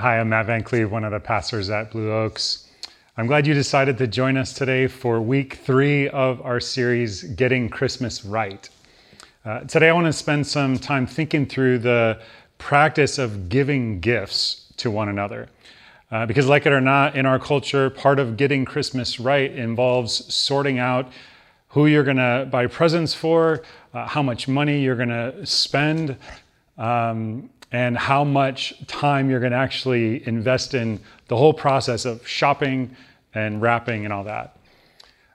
Hi, 0.00 0.20
I'm 0.20 0.28
Matt 0.28 0.46
Van 0.46 0.62
Cleve, 0.62 0.92
one 0.92 1.02
of 1.02 1.10
the 1.10 1.18
pastors 1.18 1.70
at 1.70 1.90
Blue 1.90 2.12
Oaks. 2.12 2.68
I'm 3.16 3.26
glad 3.26 3.48
you 3.48 3.52
decided 3.52 3.98
to 3.98 4.06
join 4.06 4.36
us 4.36 4.52
today 4.52 4.86
for 4.86 5.20
week 5.20 5.54
three 5.54 6.08
of 6.10 6.40
our 6.42 6.60
series, 6.60 7.24
Getting 7.24 7.68
Christmas 7.68 8.24
Right. 8.24 8.68
Uh, 9.44 9.62
today, 9.62 9.88
I 9.88 9.92
want 9.92 10.06
to 10.06 10.12
spend 10.12 10.46
some 10.46 10.78
time 10.78 11.04
thinking 11.04 11.46
through 11.46 11.80
the 11.80 12.20
practice 12.58 13.18
of 13.18 13.48
giving 13.48 13.98
gifts 13.98 14.72
to 14.76 14.88
one 14.88 15.08
another. 15.08 15.48
Uh, 16.12 16.26
because, 16.26 16.46
like 16.46 16.64
it 16.64 16.72
or 16.72 16.80
not, 16.80 17.16
in 17.16 17.26
our 17.26 17.40
culture, 17.40 17.90
part 17.90 18.20
of 18.20 18.36
getting 18.36 18.64
Christmas 18.64 19.18
right 19.18 19.50
involves 19.50 20.32
sorting 20.32 20.78
out 20.78 21.10
who 21.70 21.86
you're 21.88 22.04
going 22.04 22.18
to 22.18 22.46
buy 22.52 22.68
presents 22.68 23.14
for, 23.14 23.64
uh, 23.92 24.06
how 24.06 24.22
much 24.22 24.46
money 24.46 24.80
you're 24.80 24.94
going 24.94 25.08
to 25.08 25.44
spend, 25.44 26.16
um, 26.78 27.50
and 27.72 27.96
how 27.96 28.24
much 28.24 28.74
time 28.86 29.30
you're 29.30 29.40
going 29.40 29.52
to 29.52 29.58
actually 29.58 30.26
invest 30.26 30.74
in 30.74 31.00
the 31.28 31.36
whole 31.36 31.52
process 31.52 32.04
of 32.04 32.26
shopping 32.26 32.94
and 33.34 33.60
wrapping 33.60 34.04
and 34.04 34.12
all 34.12 34.24
that. 34.24 34.56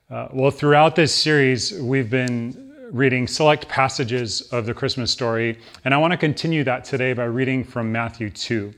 Uh, 0.10 0.28
well, 0.32 0.52
throughout 0.52 0.96
this 0.96 1.14
series, 1.14 1.80
we've 1.82 2.10
been 2.10 2.74
reading 2.92 3.28
select 3.28 3.68
passages 3.68 4.42
of 4.52 4.66
the 4.66 4.74
Christmas 4.74 5.12
story, 5.12 5.58
and 5.86 5.94
I 5.94 5.98
want 5.98 6.12
to 6.12 6.18
continue 6.18 6.64
that 6.64 6.84
today 6.84 7.14
by 7.14 7.26
reading 7.26 7.64
from 7.64 7.92
Matthew 7.92 8.30
2. 8.30 8.74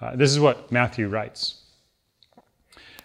Uh, 0.00 0.16
this 0.16 0.30
is 0.30 0.38
what 0.38 0.70
Matthew 0.70 1.08
writes. 1.08 1.62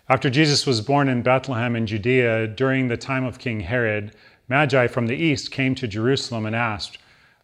After 0.09 0.29
Jesus 0.29 0.65
was 0.65 0.81
born 0.81 1.07
in 1.07 1.21
Bethlehem 1.21 1.75
in 1.75 1.87
Judea 1.87 2.47
during 2.47 2.89
the 2.89 2.97
time 2.97 3.23
of 3.23 3.39
King 3.39 3.61
Herod, 3.61 4.13
Magi 4.49 4.87
from 4.87 5.07
the 5.07 5.15
east 5.15 5.51
came 5.51 5.73
to 5.75 5.87
Jerusalem 5.87 6.45
and 6.45 6.53
asked, 6.53 6.97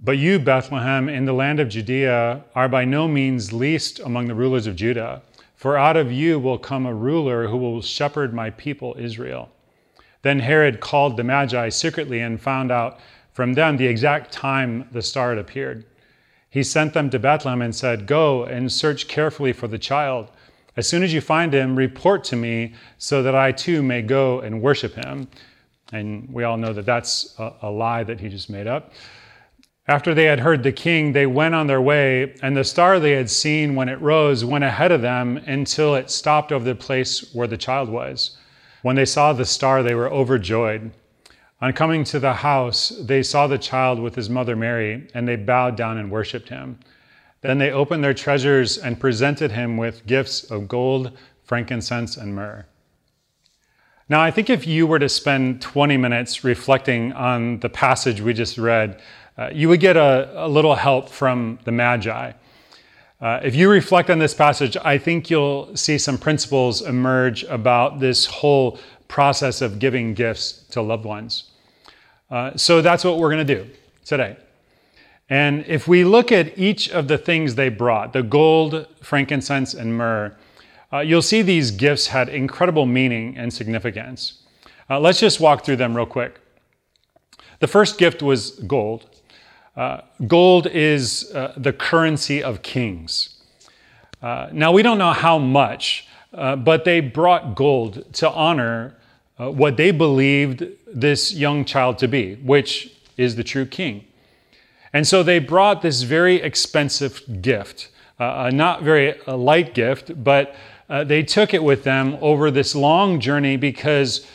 But 0.00 0.18
you, 0.18 0.38
Bethlehem, 0.38 1.08
in 1.08 1.24
the 1.24 1.32
land 1.32 1.58
of 1.58 1.68
Judea, 1.68 2.44
are 2.54 2.68
by 2.68 2.84
no 2.84 3.08
means 3.08 3.52
least 3.52 3.98
among 3.98 4.28
the 4.28 4.34
rulers 4.34 4.68
of 4.68 4.76
Judah, 4.76 5.22
for 5.56 5.76
out 5.76 5.96
of 5.96 6.12
you 6.12 6.38
will 6.38 6.58
come 6.58 6.86
a 6.86 6.94
ruler 6.94 7.48
who 7.48 7.56
will 7.56 7.82
shepherd 7.82 8.32
my 8.32 8.50
people 8.50 8.94
Israel. 8.96 9.50
Then 10.22 10.38
Herod 10.38 10.78
called 10.78 11.16
the 11.16 11.24
Magi 11.24 11.68
secretly 11.70 12.20
and 12.20 12.40
found 12.40 12.70
out 12.70 13.00
from 13.32 13.54
them 13.54 13.76
the 13.76 13.88
exact 13.88 14.30
time 14.30 14.88
the 14.92 15.02
star 15.02 15.30
had 15.30 15.38
appeared. 15.38 15.84
He 16.48 16.62
sent 16.62 16.94
them 16.94 17.10
to 17.10 17.18
Bethlehem 17.18 17.60
and 17.60 17.74
said, 17.74 18.06
Go 18.06 18.44
and 18.44 18.70
search 18.70 19.08
carefully 19.08 19.52
for 19.52 19.66
the 19.66 19.78
child. 19.78 20.30
As 20.76 20.88
soon 20.88 21.02
as 21.02 21.12
you 21.12 21.20
find 21.20 21.52
him, 21.52 21.74
report 21.74 22.22
to 22.24 22.36
me 22.36 22.74
so 22.98 23.22
that 23.24 23.34
I 23.34 23.50
too 23.50 23.82
may 23.82 24.02
go 24.02 24.40
and 24.40 24.62
worship 24.62 24.94
him. 24.94 25.28
And 25.92 26.32
we 26.32 26.44
all 26.44 26.56
know 26.56 26.72
that 26.72 26.86
that's 26.86 27.34
a, 27.38 27.70
lie 27.70 28.04
that 28.04 28.20
he 28.20 28.28
just 28.28 28.48
made 28.48 28.66
up. 28.66 28.92
After 29.88 30.14
they 30.14 30.24
had 30.24 30.40
heard 30.40 30.62
the 30.62 30.72
king, 30.72 31.12
they 31.12 31.24
went 31.24 31.54
on 31.54 31.66
their 31.66 31.80
way, 31.80 32.34
and 32.42 32.54
the 32.54 32.62
star 32.62 33.00
they 33.00 33.12
had 33.12 33.30
seen 33.30 33.74
when 33.74 33.88
it 33.88 33.98
rose 34.02 34.44
went 34.44 34.64
ahead 34.64 34.92
of 34.92 35.00
them 35.00 35.38
until 35.46 35.94
it 35.94 36.10
stopped 36.10 36.52
over 36.52 36.62
the 36.62 36.74
place 36.74 37.34
where 37.34 37.46
the 37.46 37.56
child 37.56 37.88
was. 37.88 38.36
When 38.82 38.96
they 38.96 39.06
saw 39.06 39.32
the 39.32 39.46
star, 39.46 39.82
they 39.82 39.94
were 39.94 40.12
overjoyed. 40.12 40.90
On 41.62 41.72
coming 41.72 42.04
to 42.04 42.20
the 42.20 42.34
house, 42.34 42.90
they 43.00 43.22
saw 43.22 43.46
the 43.46 43.56
child 43.56 43.98
with 43.98 44.14
his 44.14 44.28
mother 44.28 44.54
Mary, 44.54 45.08
and 45.14 45.26
they 45.26 45.36
bowed 45.36 45.74
down 45.74 45.96
and 45.96 46.10
worshiped 46.10 46.50
him. 46.50 46.78
Then 47.40 47.56
they 47.56 47.70
opened 47.70 48.04
their 48.04 48.12
treasures 48.12 48.76
and 48.76 49.00
presented 49.00 49.52
him 49.52 49.78
with 49.78 50.04
gifts 50.04 50.44
of 50.44 50.68
gold, 50.68 51.16
frankincense, 51.44 52.18
and 52.18 52.34
myrrh. 52.34 52.66
Now, 54.10 54.20
I 54.20 54.30
think 54.30 54.48
if 54.50 54.66
you 54.66 54.86
were 54.86 54.98
to 54.98 55.08
spend 55.08 55.60
20 55.62 55.96
minutes 55.96 56.44
reflecting 56.44 57.12
on 57.12 57.60
the 57.60 57.68
passage 57.68 58.20
we 58.20 58.32
just 58.32 58.56
read, 58.56 59.00
uh, 59.38 59.50
you 59.52 59.68
would 59.68 59.80
get 59.80 59.96
a, 59.96 60.44
a, 60.44 60.48
little 60.48 60.74
help 60.74 61.08
from 61.08 61.58
the 61.64 61.70
Magi. 61.70 62.32
Uh, 63.20 63.40
if 63.42 63.54
you 63.54 63.70
reflect 63.70 64.10
on 64.10 64.18
this 64.18 64.34
passage, 64.34 64.76
I 64.84 64.98
think 64.98 65.30
you'll 65.30 65.74
see 65.76 65.96
some 65.96 66.18
principles 66.18 66.82
emerge 66.82 67.44
about 67.44 68.00
this 68.00 68.26
whole 68.26 68.78
process 69.06 69.62
of 69.62 69.78
giving 69.78 70.12
gifts 70.12 70.64
to 70.70 70.82
loved 70.82 71.04
ones. 71.04 71.50
Uh, 72.30 72.56
so 72.56 72.82
that's 72.82 73.04
what 73.04 73.18
we're 73.18 73.30
going 73.30 73.46
to 73.46 73.54
do 73.54 73.70
today. 74.04 74.36
And 75.30 75.64
if 75.66 75.86
we 75.86 76.04
look 76.04 76.32
at 76.32 76.58
each 76.58 76.90
of 76.90 77.06
the 77.06 77.18
things 77.18 77.54
they 77.54 77.68
brought 77.68 78.12
the 78.12 78.22
gold, 78.22 78.86
frankincense, 79.02 79.74
and 79.74 79.96
myrrh 79.96 80.36
uh, 80.92 81.00
you'll 81.00 81.22
see 81.22 81.42
these 81.42 81.70
gifts 81.70 82.06
had 82.06 82.28
incredible 82.28 82.86
meaning 82.86 83.36
and 83.36 83.52
significance. 83.52 84.42
Uh, 84.88 84.98
let's 84.98 85.20
just 85.20 85.38
walk 85.38 85.64
through 85.64 85.76
them 85.76 85.94
real 85.94 86.06
quick. 86.06 86.40
The 87.60 87.66
first 87.66 87.98
gift 87.98 88.22
was 88.22 88.52
gold. 88.66 89.17
Uh, 89.78 90.00
gold 90.26 90.66
is 90.66 91.30
uh, 91.36 91.52
the 91.56 91.72
currency 91.72 92.42
of 92.42 92.62
kings. 92.62 93.38
Uh, 94.20 94.48
now, 94.52 94.72
we 94.72 94.82
don't 94.82 94.98
know 94.98 95.12
how 95.12 95.38
much, 95.38 96.08
uh, 96.34 96.56
but 96.56 96.84
they 96.84 96.98
brought 96.98 97.54
gold 97.54 98.12
to 98.12 98.28
honor 98.28 98.96
uh, 99.38 99.48
what 99.48 99.76
they 99.76 99.92
believed 99.92 100.66
this 100.92 101.32
young 101.32 101.64
child 101.64 101.96
to 101.96 102.08
be, 102.08 102.34
which 102.42 102.92
is 103.16 103.36
the 103.36 103.44
true 103.44 103.64
king. 103.64 104.04
And 104.92 105.06
so 105.06 105.22
they 105.22 105.38
brought 105.38 105.80
this 105.80 106.02
very 106.02 106.42
expensive 106.42 107.40
gift, 107.40 107.88
a 108.18 108.50
not 108.50 108.82
very 108.82 109.14
light 109.28 109.74
gift, 109.74 110.24
but 110.24 110.56
they 111.04 111.22
took 111.22 111.54
it 111.54 111.62
with 111.62 111.84
them 111.84 112.18
over 112.20 112.50
this 112.50 112.74
long 112.74 113.20
journey 113.20 113.56
because 113.56 114.26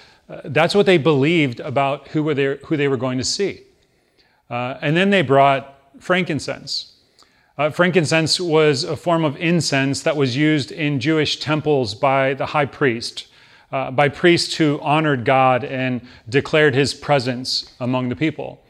that's 0.45 0.73
what 0.73 0.85
they 0.85 0.97
believed 0.97 1.59
about 1.59 2.07
who, 2.09 2.23
were 2.23 2.33
there, 2.33 2.57
who 2.67 2.77
they 2.77 2.87
were 2.87 2.97
going 2.97 3.17
to 3.17 3.25
see. 3.25 3.63
Uh, 4.49 4.77
and 4.81 4.95
then 4.95 5.09
they 5.09 5.21
brought 5.21 5.79
frankincense. 5.99 6.93
Uh, 7.57 7.69
frankincense 7.69 8.39
was 8.39 8.83
a 8.83 8.95
form 8.95 9.23
of 9.23 9.37
incense 9.37 10.01
that 10.01 10.17
was 10.17 10.35
used 10.35 10.71
in 10.71 10.99
Jewish 10.99 11.39
temples 11.39 11.93
by 11.93 12.33
the 12.33 12.47
high 12.47 12.65
priest, 12.65 13.27
uh, 13.71 13.91
by 13.91 14.09
priests 14.09 14.55
who 14.55 14.79
honored 14.81 15.23
God 15.23 15.63
and 15.63 16.01
declared 16.27 16.73
his 16.73 16.93
presence 16.93 17.71
among 17.79 18.09
the 18.09 18.15
people. 18.15 18.63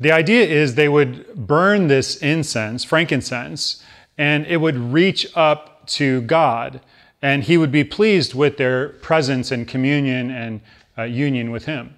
The 0.00 0.12
idea 0.12 0.46
is 0.46 0.74
they 0.74 0.88
would 0.88 1.34
burn 1.34 1.88
this 1.88 2.16
incense, 2.16 2.84
frankincense, 2.84 3.82
and 4.18 4.46
it 4.46 4.58
would 4.58 4.76
reach 4.76 5.26
up 5.34 5.86
to 5.88 6.22
God, 6.22 6.80
and 7.22 7.44
he 7.44 7.56
would 7.56 7.72
be 7.72 7.84
pleased 7.84 8.34
with 8.34 8.56
their 8.56 8.90
presence 8.90 9.50
and 9.50 9.66
communion 9.66 10.30
and 10.30 10.60
uh, 10.98 11.02
union 11.02 11.50
with 11.50 11.66
him. 11.66 11.95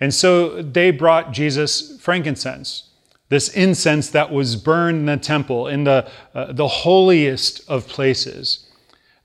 And 0.00 0.14
so 0.14 0.62
they 0.62 0.90
brought 0.90 1.32
Jesus 1.32 2.00
frankincense, 2.00 2.90
this 3.28 3.48
incense 3.50 4.10
that 4.10 4.32
was 4.32 4.56
burned 4.56 5.00
in 5.00 5.06
the 5.06 5.16
temple, 5.16 5.68
in 5.68 5.84
the, 5.84 6.10
uh, 6.34 6.52
the 6.52 6.66
holiest 6.66 7.68
of 7.68 7.86
places. 7.86 8.66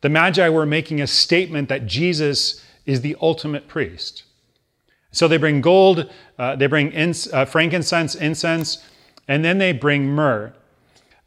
The 0.01 0.09
Magi 0.09 0.49
were 0.49 0.65
making 0.65 1.01
a 1.01 1.07
statement 1.07 1.69
that 1.69 1.87
Jesus 1.87 2.63
is 2.85 3.01
the 3.01 3.15
ultimate 3.21 3.67
priest. 3.67 4.23
So 5.11 5.27
they 5.27 5.37
bring 5.37 5.61
gold, 5.61 6.11
uh, 6.37 6.57
they 6.57 6.67
bring 6.67 6.93
uh, 6.93 7.45
frankincense, 7.45 8.15
incense, 8.15 8.83
and 9.27 9.43
then 9.45 9.57
they 9.57 9.71
bring 9.71 10.05
myrrh. 10.05 10.53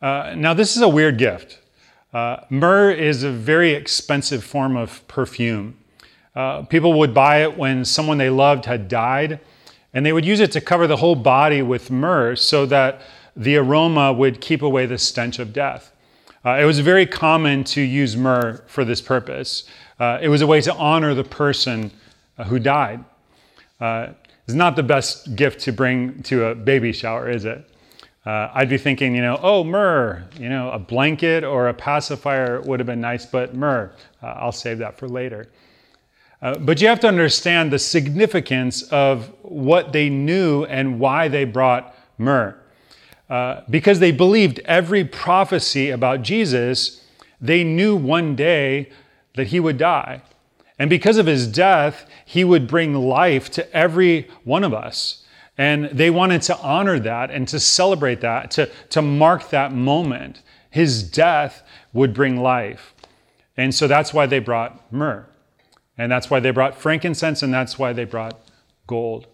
Uh, 0.00 0.34
now, 0.36 0.54
this 0.54 0.76
is 0.76 0.82
a 0.82 0.88
weird 0.88 1.18
gift. 1.18 1.58
Uh, 2.12 2.44
myrrh 2.50 2.90
is 2.90 3.22
a 3.22 3.30
very 3.30 3.72
expensive 3.72 4.44
form 4.44 4.76
of 4.76 5.06
perfume. 5.08 5.76
Uh, 6.38 6.62
people 6.62 6.92
would 6.92 7.12
buy 7.12 7.42
it 7.42 7.58
when 7.58 7.84
someone 7.84 8.16
they 8.16 8.30
loved 8.30 8.64
had 8.64 8.86
died, 8.86 9.40
and 9.92 10.06
they 10.06 10.12
would 10.12 10.24
use 10.24 10.38
it 10.38 10.52
to 10.52 10.60
cover 10.60 10.86
the 10.86 10.96
whole 10.96 11.16
body 11.16 11.62
with 11.62 11.90
myrrh 11.90 12.36
so 12.36 12.64
that 12.64 13.00
the 13.36 13.56
aroma 13.56 14.12
would 14.12 14.40
keep 14.40 14.62
away 14.62 14.86
the 14.86 14.96
stench 14.96 15.40
of 15.40 15.52
death. 15.52 15.90
Uh, 16.44 16.50
it 16.60 16.64
was 16.64 16.78
very 16.78 17.04
common 17.06 17.64
to 17.64 17.80
use 17.80 18.16
myrrh 18.16 18.62
for 18.68 18.84
this 18.84 19.00
purpose. 19.00 19.64
Uh, 19.98 20.20
it 20.22 20.28
was 20.28 20.40
a 20.40 20.46
way 20.46 20.60
to 20.60 20.72
honor 20.76 21.12
the 21.12 21.24
person 21.24 21.90
uh, 22.38 22.44
who 22.44 22.60
died. 22.60 23.04
uh, 23.80 24.10
is 24.46 24.54
not 24.54 24.76
the 24.76 24.82
best 24.82 25.34
gift 25.34 25.58
to 25.60 25.72
bring 25.72 26.22
to 26.22 26.46
a 26.46 26.54
baby 26.54 26.92
shower, 26.92 27.28
is 27.28 27.44
it? 27.44 27.68
Uh, 28.24 28.48
I'd 28.54 28.68
be 28.68 28.78
thinking, 28.78 29.14
you 29.14 29.22
know, 29.22 29.40
oh, 29.42 29.64
myrrh, 29.64 30.24
you 30.38 30.48
know, 30.48 30.70
a 30.70 30.78
blanket 30.78 31.42
or 31.42 31.68
a 31.68 31.74
pacifier 31.74 32.60
would 32.60 32.78
have 32.78 32.86
been 32.86 33.00
nice, 33.00 33.26
but 33.26 33.54
myrrh, 33.54 33.90
uh, 34.22 34.26
I'll 34.26 34.52
save 34.52 34.78
that 34.78 34.96
for 34.98 35.08
later. 35.08 35.48
Uh, 36.40 36.56
but 36.58 36.80
you 36.80 36.86
have 36.86 37.00
to 37.00 37.08
understand 37.08 37.72
the 37.72 37.78
significance 37.78 38.82
of 38.82 39.32
what 39.42 39.92
they 39.92 40.08
knew 40.08 40.64
and 40.64 41.00
why 41.00 41.28
they 41.28 41.44
brought 41.44 41.94
myrrh. 42.16 42.56
Uh, 43.28 43.62
because 43.68 43.98
they 43.98 44.12
believed 44.12 44.60
every 44.60 45.04
prophecy 45.04 45.90
about 45.90 46.22
Jesus, 46.22 47.04
they 47.40 47.64
knew 47.64 47.94
one 47.96 48.36
day 48.36 48.90
that 49.34 49.48
he 49.48 49.60
would 49.60 49.76
die. 49.78 50.22
And 50.78 50.88
because 50.88 51.18
of 51.18 51.26
his 51.26 51.46
death, 51.46 52.06
he 52.24 52.44
would 52.44 52.68
bring 52.68 52.94
life 52.94 53.50
to 53.50 53.76
every 53.76 54.28
one 54.44 54.64
of 54.64 54.72
us. 54.72 55.24
And 55.58 55.86
they 55.86 56.08
wanted 56.08 56.42
to 56.42 56.58
honor 56.58 57.00
that 57.00 57.32
and 57.32 57.48
to 57.48 57.58
celebrate 57.58 58.20
that, 58.20 58.52
to, 58.52 58.70
to 58.90 59.02
mark 59.02 59.50
that 59.50 59.72
moment. 59.72 60.40
His 60.70 61.02
death 61.02 61.62
would 61.92 62.14
bring 62.14 62.40
life. 62.40 62.94
And 63.56 63.74
so 63.74 63.88
that's 63.88 64.14
why 64.14 64.26
they 64.26 64.38
brought 64.38 64.92
myrrh. 64.92 65.27
And 65.98 66.10
that's 66.10 66.30
why 66.30 66.40
they 66.40 66.52
brought 66.52 66.76
frankincense, 66.76 67.42
and 67.42 67.52
that's 67.52 67.78
why 67.78 67.92
they 67.92 68.04
brought 68.04 68.40
gold. 68.86 69.26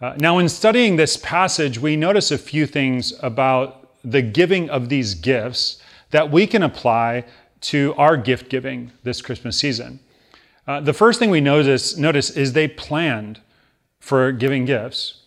Uh, 0.00 0.14
now, 0.18 0.38
in 0.38 0.48
studying 0.48 0.96
this 0.96 1.16
passage, 1.16 1.78
we 1.78 1.96
notice 1.96 2.30
a 2.30 2.36
few 2.36 2.66
things 2.66 3.14
about 3.22 3.90
the 4.04 4.20
giving 4.20 4.68
of 4.68 4.88
these 4.88 5.14
gifts 5.14 5.80
that 6.10 6.30
we 6.30 6.46
can 6.46 6.62
apply 6.62 7.24
to 7.60 7.94
our 7.96 8.16
gift 8.16 8.50
giving 8.50 8.92
this 9.04 9.22
Christmas 9.22 9.56
season. 9.56 10.00
Uh, 10.66 10.80
the 10.80 10.92
first 10.92 11.18
thing 11.18 11.30
we 11.30 11.40
notice, 11.40 11.96
notice 11.96 12.30
is 12.30 12.52
they 12.52 12.68
planned 12.68 13.40
for 14.00 14.32
giving 14.32 14.64
gifts. 14.64 15.22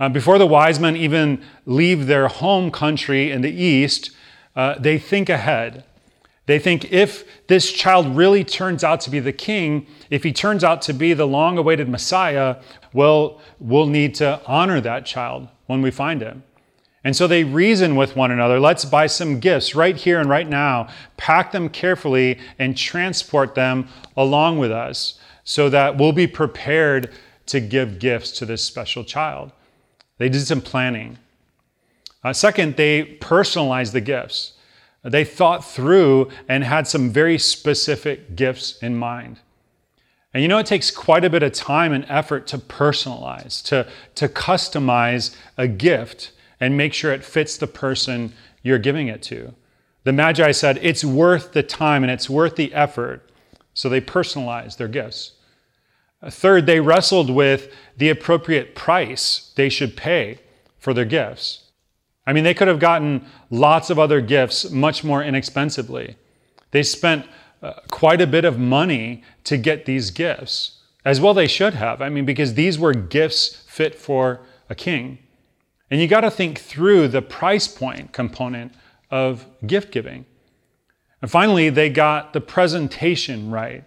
Uh, 0.00 0.08
before 0.08 0.38
the 0.38 0.46
wise 0.46 0.80
men 0.80 0.96
even 0.96 1.42
leave 1.66 2.06
their 2.06 2.28
home 2.28 2.70
country 2.70 3.30
in 3.30 3.42
the 3.42 3.50
east, 3.52 4.10
uh, 4.56 4.78
they 4.78 4.98
think 4.98 5.28
ahead. 5.28 5.84
They 6.46 6.58
think 6.58 6.92
if 6.92 7.46
this 7.46 7.72
child 7.72 8.16
really 8.16 8.44
turns 8.44 8.84
out 8.84 9.00
to 9.02 9.10
be 9.10 9.18
the 9.18 9.32
king, 9.32 9.86
if 10.10 10.22
he 10.22 10.32
turns 10.32 10.62
out 10.62 10.82
to 10.82 10.92
be 10.92 11.14
the 11.14 11.26
long 11.26 11.56
awaited 11.56 11.88
Messiah, 11.88 12.56
well, 12.92 13.40
we'll 13.58 13.86
need 13.86 14.14
to 14.16 14.40
honor 14.46 14.80
that 14.80 15.06
child 15.06 15.48
when 15.66 15.80
we 15.80 15.90
find 15.90 16.20
him. 16.20 16.42
And 17.02 17.14
so 17.14 17.26
they 17.26 17.44
reason 17.44 17.96
with 17.96 18.16
one 18.16 18.30
another 18.30 18.58
let's 18.58 18.84
buy 18.84 19.06
some 19.06 19.40
gifts 19.40 19.74
right 19.74 19.96
here 19.96 20.20
and 20.20 20.28
right 20.28 20.48
now, 20.48 20.88
pack 21.16 21.52
them 21.52 21.68
carefully, 21.68 22.38
and 22.58 22.76
transport 22.76 23.54
them 23.54 23.88
along 24.16 24.58
with 24.58 24.70
us 24.70 25.18
so 25.44 25.68
that 25.68 25.98
we'll 25.98 26.12
be 26.12 26.26
prepared 26.26 27.10
to 27.46 27.60
give 27.60 27.98
gifts 27.98 28.32
to 28.32 28.46
this 28.46 28.62
special 28.62 29.04
child. 29.04 29.52
They 30.16 30.30
did 30.30 30.46
some 30.46 30.62
planning. 30.62 31.18
Uh, 32.22 32.32
second, 32.32 32.76
they 32.76 33.04
personalized 33.04 33.92
the 33.92 34.00
gifts. 34.00 34.53
They 35.04 35.24
thought 35.24 35.64
through 35.64 36.30
and 36.48 36.64
had 36.64 36.88
some 36.88 37.10
very 37.10 37.38
specific 37.38 38.34
gifts 38.36 38.78
in 38.78 38.96
mind. 38.96 39.38
And 40.32 40.42
you 40.42 40.48
know, 40.48 40.58
it 40.58 40.66
takes 40.66 40.90
quite 40.90 41.24
a 41.24 41.30
bit 41.30 41.42
of 41.42 41.52
time 41.52 41.92
and 41.92 42.04
effort 42.08 42.46
to 42.48 42.58
personalize, 42.58 43.62
to, 43.66 43.86
to 44.16 44.28
customize 44.28 45.36
a 45.56 45.68
gift 45.68 46.32
and 46.58 46.76
make 46.76 46.94
sure 46.94 47.12
it 47.12 47.24
fits 47.24 47.56
the 47.56 47.66
person 47.66 48.32
you're 48.62 48.78
giving 48.78 49.08
it 49.08 49.22
to. 49.24 49.54
The 50.04 50.12
Magi 50.12 50.50
said, 50.52 50.78
it's 50.82 51.04
worth 51.04 51.52
the 51.52 51.62
time 51.62 52.02
and 52.02 52.10
it's 52.10 52.28
worth 52.28 52.56
the 52.56 52.72
effort. 52.74 53.30
So 53.74 53.88
they 53.88 54.00
personalized 54.00 54.78
their 54.78 54.88
gifts. 54.88 55.32
Third, 56.24 56.66
they 56.66 56.80
wrestled 56.80 57.28
with 57.28 57.72
the 57.96 58.08
appropriate 58.08 58.74
price 58.74 59.52
they 59.56 59.68
should 59.68 59.96
pay 59.96 60.38
for 60.78 60.94
their 60.94 61.04
gifts. 61.04 61.63
I 62.26 62.32
mean, 62.32 62.44
they 62.44 62.54
could 62.54 62.68
have 62.68 62.78
gotten 62.78 63.26
lots 63.50 63.90
of 63.90 63.98
other 63.98 64.20
gifts 64.20 64.70
much 64.70 65.04
more 65.04 65.22
inexpensively. 65.22 66.16
They 66.70 66.82
spent 66.82 67.26
uh, 67.62 67.74
quite 67.90 68.20
a 68.20 68.26
bit 68.26 68.44
of 68.44 68.58
money 68.58 69.22
to 69.44 69.56
get 69.56 69.84
these 69.84 70.10
gifts, 70.10 70.78
as 71.04 71.20
well 71.20 71.34
they 71.34 71.46
should 71.46 71.74
have. 71.74 72.00
I 72.00 72.08
mean, 72.08 72.24
because 72.24 72.54
these 72.54 72.78
were 72.78 72.94
gifts 72.94 73.62
fit 73.68 73.94
for 73.94 74.40
a 74.68 74.74
king. 74.74 75.18
And 75.90 76.00
you 76.00 76.08
got 76.08 76.22
to 76.22 76.30
think 76.30 76.58
through 76.58 77.08
the 77.08 77.22
price 77.22 77.68
point 77.68 78.12
component 78.12 78.72
of 79.10 79.46
gift 79.66 79.92
giving. 79.92 80.24
And 81.20 81.30
finally, 81.30 81.70
they 81.70 81.90
got 81.90 82.32
the 82.32 82.40
presentation 82.40 83.50
right. 83.50 83.84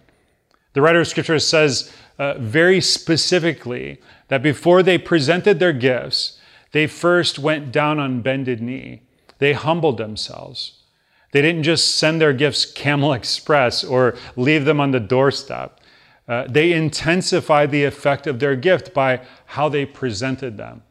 The 0.72 0.80
writer 0.80 1.00
of 1.00 1.08
scripture 1.08 1.38
says 1.38 1.92
uh, 2.18 2.34
very 2.38 2.80
specifically 2.80 4.00
that 4.28 4.42
before 4.42 4.82
they 4.82 4.98
presented 4.98 5.58
their 5.58 5.72
gifts, 5.72 6.37
they 6.78 6.86
first 6.86 7.40
went 7.40 7.72
down 7.72 7.98
on 7.98 8.20
bended 8.20 8.62
knee. 8.62 9.02
They 9.38 9.52
humbled 9.52 9.98
themselves. 9.98 10.84
They 11.32 11.42
didn't 11.42 11.64
just 11.64 11.96
send 11.96 12.20
their 12.20 12.32
gifts 12.32 12.64
Camel 12.64 13.14
Express 13.14 13.82
or 13.82 14.16
leave 14.36 14.64
them 14.64 14.80
on 14.80 14.92
the 14.92 15.00
doorstep. 15.00 15.80
Uh, 16.28 16.44
they 16.48 16.72
intensified 16.72 17.72
the 17.72 17.82
effect 17.82 18.28
of 18.28 18.38
their 18.38 18.54
gift 18.54 18.94
by 18.94 19.22
how 19.46 19.68
they 19.68 19.84
presented 19.84 20.56
them. 20.56 20.84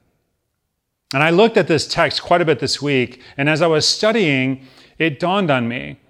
And 1.13 1.23
I 1.23 1.29
looked 1.29 1.55
at 1.55 1.69
this 1.69 1.87
text 1.87 2.21
quite 2.21 2.41
a 2.41 2.45
bit 2.45 2.59
this 2.59 2.81
week, 2.81 3.21
and 3.37 3.47
as 3.47 3.61
I 3.61 3.67
was 3.67 3.87
studying, 3.87 4.67
it 4.97 5.21
dawned 5.21 5.49
on 5.49 5.69
me. 5.69 6.01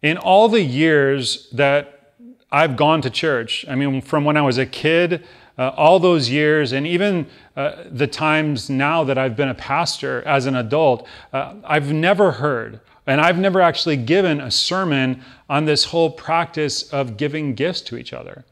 In 0.00 0.16
all 0.16 0.48
the 0.48 0.62
years 0.62 1.50
that 1.52 2.14
I've 2.50 2.76
gone 2.76 3.02
to 3.02 3.10
church, 3.10 3.66
I 3.68 3.74
mean, 3.74 4.00
from 4.00 4.24
when 4.24 4.38
I 4.38 4.40
was 4.40 4.56
a 4.56 4.64
kid 4.64 5.22
uh, 5.58 5.72
all 5.76 5.98
those 5.98 6.30
years, 6.30 6.72
and 6.72 6.86
even 6.86 7.26
uh, 7.56 7.84
the 7.90 8.06
times 8.06 8.70
now 8.70 9.02
that 9.04 9.18
I've 9.18 9.36
been 9.36 9.48
a 9.48 9.54
pastor 9.54 10.22
as 10.22 10.46
an 10.46 10.54
adult, 10.54 11.06
uh, 11.32 11.54
I've 11.64 11.92
never 11.92 12.30
heard, 12.32 12.80
and 13.06 13.20
I've 13.20 13.38
never 13.38 13.60
actually 13.60 13.96
given 13.96 14.40
a 14.40 14.50
sermon 14.50 15.22
on 15.48 15.64
this 15.64 15.86
whole 15.86 16.10
practice 16.10 16.84
of 16.92 17.16
giving 17.16 17.54
gifts 17.54 17.80
to 17.82 17.98
each 17.98 18.12
other. 18.12 18.44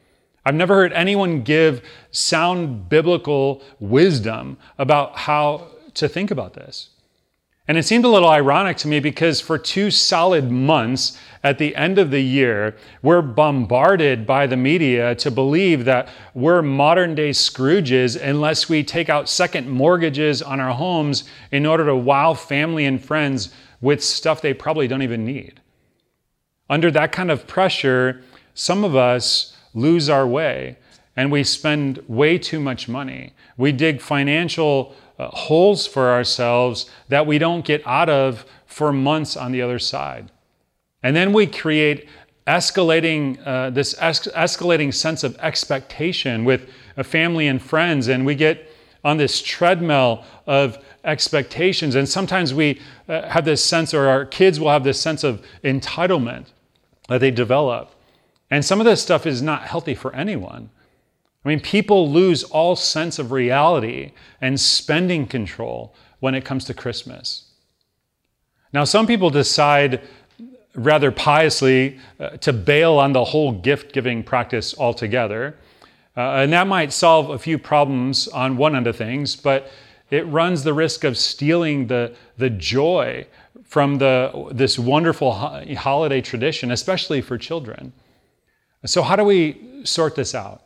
I've 0.45 0.55
never 0.55 0.75
heard 0.75 0.93
anyone 0.93 1.43
give 1.43 1.83
sound 2.11 2.89
biblical 2.89 3.63
wisdom 3.81 4.59
about 4.79 5.17
how 5.17 5.69
to 5.95 6.09
think 6.09 6.31
about 6.31 6.55
this. 6.55 6.91
And 7.69 7.77
it 7.77 7.83
seemed 7.83 8.05
a 8.05 8.09
little 8.09 8.29
ironic 8.29 8.77
to 8.79 8.89
me 8.89 9.01
because 9.01 9.41
for 9.41 9.59
two 9.59 9.91
solid 9.91 10.53
months 10.53 11.19
at 11.43 11.59
the 11.59 11.75
end 11.75 11.99
of 11.99 12.13
the 12.13 12.21
year, 12.21 12.77
we're 13.03 13.23
bombarded 13.23 14.25
by 14.25 14.47
the 14.47 14.57
media 14.57 15.17
to 15.17 15.31
believe 15.33 15.85
that 15.85 16.09
we're 16.33 16.63
modern 16.63 17.17
day 17.17 17.31
Scrooges 17.31 18.21
unless 18.21 18.69
we 18.69 18.85
take 18.85 19.09
out 19.09 19.29
second 19.29 19.69
mortgages 19.69 20.43
on 20.43 20.61
our 20.61 20.75
homes 20.75 21.25
in 21.51 21.67
order 21.67 21.85
to 21.87 21.97
wow 21.97 22.35
family 22.35 22.85
and 22.85 23.05
friends 23.05 23.53
with 23.81 24.03
stuff 24.03 24.41
they 24.41 24.55
probably 24.55 24.87
don't 24.87 25.03
even 25.03 25.25
need. 25.25 25.61
Under 26.71 26.91
that 26.93 27.11
kind 27.11 27.33
of 27.33 27.49
pressure, 27.49 28.23
some 28.55 28.85
of 28.85 28.95
us 28.95 29.57
lose 29.75 30.09
our 30.09 30.27
way 30.27 30.77
and 31.17 31.33
we 31.33 31.43
spend 31.43 32.03
way 32.07 32.39
too 32.39 32.61
much 32.61 32.89
money. 32.89 33.33
We 33.57 33.73
dig 33.73 34.01
financial 34.01 34.95
uh, 35.19 35.29
holes 35.29 35.87
for 35.87 36.11
ourselves 36.11 36.91
that 37.09 37.27
we 37.27 37.39
don't 37.39 37.65
get 37.65 37.87
out 37.87 38.09
of 38.09 38.45
for 38.67 38.93
months 38.93 39.37
on 39.37 39.53
the 39.53 39.63
other 39.63 39.79
side. 39.79 40.31
And 41.03 41.15
then 41.15 41.33
we 41.33 41.47
create 41.47 42.09
escalating 42.47 43.39
uh, 43.47 43.71
this 43.71 43.95
es- 43.99 44.29
escalating 44.29 44.93
sense 44.93 45.25
of 45.25 45.37
expectation 45.39 46.45
with 46.45 46.69
a 46.97 47.05
family 47.05 47.47
and 47.47 47.61
friends, 47.61 48.09
and 48.09 48.25
we 48.25 48.35
get 48.35 48.71
on 49.05 49.17
this 49.17 49.43
treadmill 49.43 50.25
of 50.47 50.79
expectations. 51.05 51.95
And 51.95 52.09
sometimes 52.09 52.53
we 52.53 52.81
uh, 53.09 53.29
have 53.29 53.45
this 53.45 53.65
sense, 53.65 53.95
or 53.95 54.09
our 54.09 54.25
kids 54.25 54.59
will 54.59 54.71
have 54.71 54.85
this 54.85 55.01
sense 55.01 55.25
of 55.25 55.45
entitlement 55.63 56.47
that 57.09 57.21
they 57.21 57.31
develop. 57.31 57.93
And 58.51 58.65
some 58.65 58.81
of 58.81 58.85
this 58.85 59.03
stuff 59.03 59.27
is 59.27 59.43
not 59.43 59.63
healthy 59.63 59.95
for 59.95 60.15
anyone. 60.15 60.71
I 61.47 61.49
mean, 61.49 61.61
people 61.61 62.11
lose 62.11 62.43
all 62.43 62.75
sense 62.75 63.21
of 63.21 63.31
reality 63.31 64.11
and 64.41 64.59
spending 64.59 65.29
control 65.29 65.95
when 66.19 66.35
it 66.35 66.45
comes 66.45 66.65
to 66.65 66.75
Christmas. 66.75 67.45
Now, 68.73 68.83
some 68.83 69.07
people 69.07 69.31
decide 69.31 70.03
rather 70.75 71.13
piously 71.13 72.01
uh, 72.19 72.31
to 72.39 72.53
bail 72.53 72.95
on 72.95 73.13
the 73.13 73.23
whole 73.23 73.53
gift 73.53 73.93
giving 73.93 74.25
practice 74.25 74.77
altogether. 74.77 75.57
Uh, 76.17 76.43
and 76.43 76.53
that 76.53 76.67
might 76.67 76.93
solve 76.93 77.31
a 77.31 77.39
few 77.39 77.61
problems 77.61 78.27
on 78.27 78.57
one 78.57 78.75
end 78.75 78.89
of 78.89 78.97
things, 78.97 79.37
but 79.37 79.71
it 80.11 80.27
runs 80.27 80.65
the 80.65 80.75
risk 80.75 81.05
of 81.05 81.17
stealing 81.17 81.87
the, 81.87 82.13
the 82.39 82.51
joy 82.51 83.25
from 83.63 83.99
the, 83.99 84.49
this 84.51 84.81
wonderful 84.81 85.33
ho- 85.33 85.65
holiday 85.77 86.21
tradition, 86.21 86.73
especially 86.73 87.21
for 87.21 87.39
children. 87.39 87.93
So, 88.85 89.01
how 89.03 89.15
do 89.15 89.23
we 89.23 89.85
sort 89.85 90.17
this 90.17 90.35
out? 90.35 90.66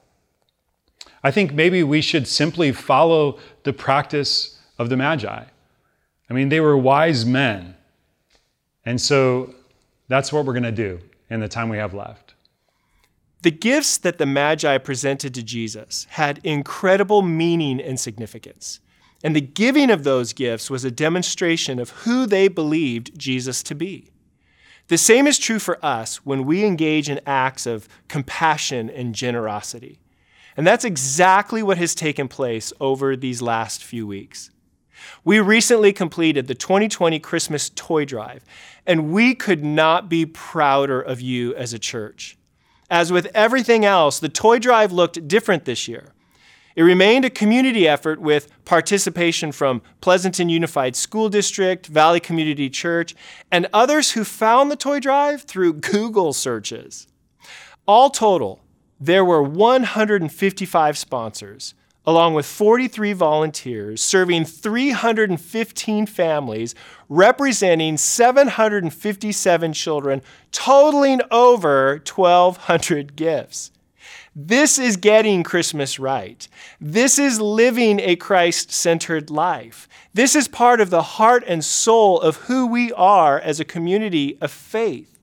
I 1.23 1.31
think 1.31 1.53
maybe 1.53 1.83
we 1.83 2.01
should 2.01 2.27
simply 2.27 2.73
follow 2.73 3.39
the 3.65 3.73
practice 3.73 4.59
of 4.79 4.89
the 4.89 4.97
Magi. 4.97 5.45
I 6.31 6.33
mean, 6.33 6.49
they 6.49 6.61
were 6.61 6.77
wise 6.77 7.27
men. 7.27 7.77
And 8.85 9.01
so 9.01 9.55
that's 10.09 10.33
what 10.33 10.45
we're 10.45 10.55
going 10.55 10.63
to 10.63 10.73
do 10.73 11.01
in 11.29 11.41
the 11.41 11.49
time 11.49 11.69
we 11.69 11.77
have 11.77 11.93
left. 11.93 12.35
The 13.43 13.51
gifts 13.51 13.97
that 13.99 14.19
the 14.19 14.27
Magi 14.27 14.79
presented 14.79 15.35
to 15.35 15.43
Jesus 15.43 16.07
had 16.11 16.41
incredible 16.45 17.23
meaning 17.23 17.81
and 17.81 17.99
significance. 17.99 18.81
And 19.23 19.37
the 19.37 19.41
giving 19.41 19.91
of 19.91 20.05
those 20.05 20.33
gifts 20.33 20.71
was 20.71 20.85
a 20.85 20.91
demonstration 20.91 21.79
of 21.79 21.91
who 21.91 22.27
they 22.27 22.49
believed 22.49 23.19
Jesus 23.19 23.63
to 23.65 23.75
be. 23.75 24.11
The 24.89 24.99
same 24.99 25.27
is 25.27 25.39
true 25.39 25.59
for 25.59 25.79
us 25.85 26.27
when 26.27 26.45
we 26.45 26.65
engage 26.65 27.09
in 27.09 27.21
acts 27.27 27.67
of 27.67 27.89
compassion 28.09 28.91
and 28.91 29.15
generosity. 29.15 30.00
And 30.61 30.67
that's 30.67 30.85
exactly 30.85 31.63
what 31.63 31.79
has 31.79 31.95
taken 31.95 32.29
place 32.29 32.71
over 32.81 33.17
these 33.17 33.41
last 33.41 33.83
few 33.83 34.07
weeks. 34.07 34.51
We 35.25 35.41
recently 35.41 35.91
completed 35.91 36.49
the 36.49 36.55
2020 36.55 37.19
Christmas 37.19 37.71
toy 37.71 38.05
drive, 38.05 38.45
and 38.87 39.11
we 39.11 39.35
could 39.35 39.65
not 39.65 40.11
be 40.11 40.27
prouder 40.27 41.01
of 41.01 41.23
you 41.23 41.55
as 41.55 41.73
a 41.73 41.79
church. 41.79 42.37
As 42.91 43.11
with 43.11 43.29
everything 43.35 43.87
else, 43.87 44.19
the 44.19 44.29
toy 44.29 44.59
drive 44.59 44.93
looked 44.93 45.27
different 45.27 45.65
this 45.65 45.89
year. 45.89 46.13
It 46.77 46.83
remained 46.83 47.25
a 47.25 47.31
community 47.31 47.89
effort 47.89 48.21
with 48.21 48.51
participation 48.67 49.53
from 49.53 49.81
Pleasanton 50.03 50.51
Unified 50.51 50.95
School 50.95 51.31
District, 51.31 51.87
Valley 51.87 52.21
Community 52.21 52.69
Church, 52.69 53.15
and 53.51 53.67
others 53.73 54.11
who 54.11 54.25
found 54.25 54.71
the 54.71 54.77
toy 54.77 55.01
drive 55.01 55.45
through 55.45 55.73
Google 55.81 56.35
searches. 56.35 57.07
All 57.87 58.11
total, 58.11 58.61
there 59.01 59.25
were 59.25 59.43
155 59.43 60.99
sponsors, 60.99 61.75
along 62.07 62.35
with 62.35 62.45
43 62.45 63.15
volunteers, 63.15 64.03
serving 64.03 64.45
315 64.45 66.07
families, 66.07 66.75
representing 67.09 67.97
757 67.97 69.73
children, 69.73 70.23
totaling 70.53 71.21
over 71.31 72.03
1,200 72.07 73.17
gifts. 73.17 73.71
This 74.37 74.79
is 74.79 74.97
getting 74.97 75.43
Christmas 75.43 75.99
right. 75.99 76.47
This 76.81 77.19
is 77.19 77.41
living 77.41 77.99
a 78.01 78.17
Christ 78.17 78.71
centered 78.71 79.29
life. 79.29 79.89
This 80.15 80.37
is 80.37 80.47
part 80.47 80.81
of 80.81 80.91
the 80.91 81.03
heart 81.03 81.43
and 81.47 81.65
soul 81.65 82.21
of 82.21 82.37
who 82.37 82.67
we 82.67 82.93
are 82.93 83.41
as 83.41 83.59
a 83.59 83.65
community 83.65 84.39
of 84.41 84.51
faith. 84.51 85.19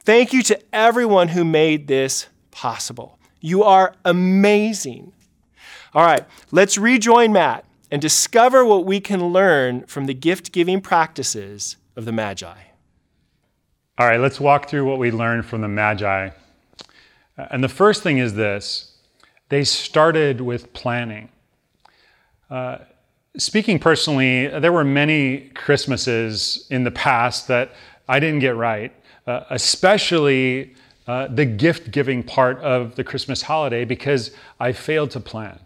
Thank 0.00 0.32
you 0.32 0.42
to 0.44 0.58
everyone 0.72 1.28
who 1.28 1.44
made 1.44 1.86
this 1.86 2.26
possible. 2.52 3.18
You 3.40 3.64
are 3.64 3.94
amazing. 4.04 5.12
All 5.94 6.06
right, 6.06 6.24
let's 6.52 6.78
rejoin 6.78 7.32
Matt 7.32 7.64
and 7.90 8.00
discover 8.00 8.64
what 8.64 8.86
we 8.86 9.00
can 9.00 9.26
learn 9.26 9.84
from 9.86 10.06
the 10.06 10.14
gift 10.14 10.52
giving 10.52 10.80
practices 10.80 11.76
of 11.96 12.04
the 12.04 12.12
Magi. 12.12 12.54
All 13.98 14.06
right, 14.06 14.20
let's 14.20 14.40
walk 14.40 14.70
through 14.70 14.86
what 14.86 14.98
we 14.98 15.10
learned 15.10 15.44
from 15.44 15.60
the 15.60 15.68
Magi 15.68 16.30
and 17.36 17.62
the 17.62 17.68
first 17.68 18.02
thing 18.02 18.18
is 18.18 18.34
this 18.34 18.92
they 19.48 19.64
started 19.64 20.40
with 20.40 20.72
planning. 20.72 21.28
Uh, 22.50 22.78
speaking 23.36 23.78
personally, 23.78 24.46
there 24.46 24.72
were 24.72 24.84
many 24.84 25.50
Christmases 25.54 26.66
in 26.70 26.84
the 26.84 26.90
past 26.90 27.48
that 27.48 27.72
I 28.08 28.18
didn't 28.18 28.40
get 28.40 28.56
right, 28.56 28.92
uh, 29.26 29.44
especially 29.50 30.74
uh, 31.06 31.28
the 31.28 31.44
gift 31.44 31.90
giving 31.90 32.22
part 32.22 32.58
of 32.58 32.94
the 32.94 33.04
Christmas 33.04 33.42
holiday 33.42 33.84
because 33.84 34.30
I 34.60 34.72
failed 34.72 35.10
to 35.12 35.20
plan. 35.20 35.58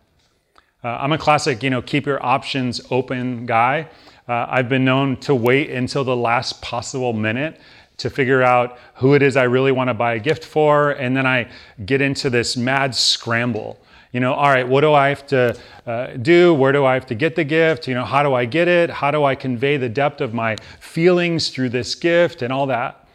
Uh, 0.82 0.98
I'm 1.00 1.12
a 1.12 1.18
classic, 1.18 1.62
you 1.62 1.70
know, 1.70 1.82
keep 1.82 2.06
your 2.06 2.24
options 2.24 2.80
open 2.90 3.44
guy. 3.46 3.88
Uh, 4.28 4.46
I've 4.48 4.68
been 4.68 4.84
known 4.84 5.16
to 5.18 5.34
wait 5.34 5.70
until 5.70 6.04
the 6.04 6.16
last 6.16 6.62
possible 6.62 7.12
minute 7.12 7.60
to 7.98 8.10
figure 8.10 8.42
out 8.42 8.78
who 8.94 9.14
it 9.14 9.22
is 9.22 9.36
I 9.36 9.44
really 9.44 9.72
want 9.72 9.88
to 9.88 9.94
buy 9.94 10.14
a 10.14 10.18
gift 10.18 10.44
for. 10.44 10.92
And 10.92 11.16
then 11.16 11.26
I 11.26 11.50
get 11.84 12.00
into 12.00 12.30
this 12.30 12.56
mad 12.56 12.94
scramble. 12.94 13.78
You 14.12 14.20
know, 14.20 14.32
all 14.32 14.48
right, 14.48 14.66
what 14.66 14.80
do 14.82 14.92
I 14.92 15.08
have 15.08 15.26
to 15.28 15.58
uh, 15.86 16.06
do? 16.16 16.54
Where 16.54 16.72
do 16.72 16.84
I 16.84 16.94
have 16.94 17.06
to 17.06 17.14
get 17.14 17.36
the 17.36 17.44
gift? 17.44 17.88
You 17.88 17.94
know, 17.94 18.04
how 18.04 18.22
do 18.22 18.34
I 18.34 18.44
get 18.44 18.68
it? 18.68 18.88
How 18.88 19.10
do 19.10 19.24
I 19.24 19.34
convey 19.34 19.76
the 19.76 19.88
depth 19.88 20.20
of 20.20 20.32
my 20.32 20.56
feelings 20.80 21.50
through 21.50 21.70
this 21.70 21.94
gift 21.94 22.42
and 22.42 22.52
all 22.52 22.66
that? 22.66 23.05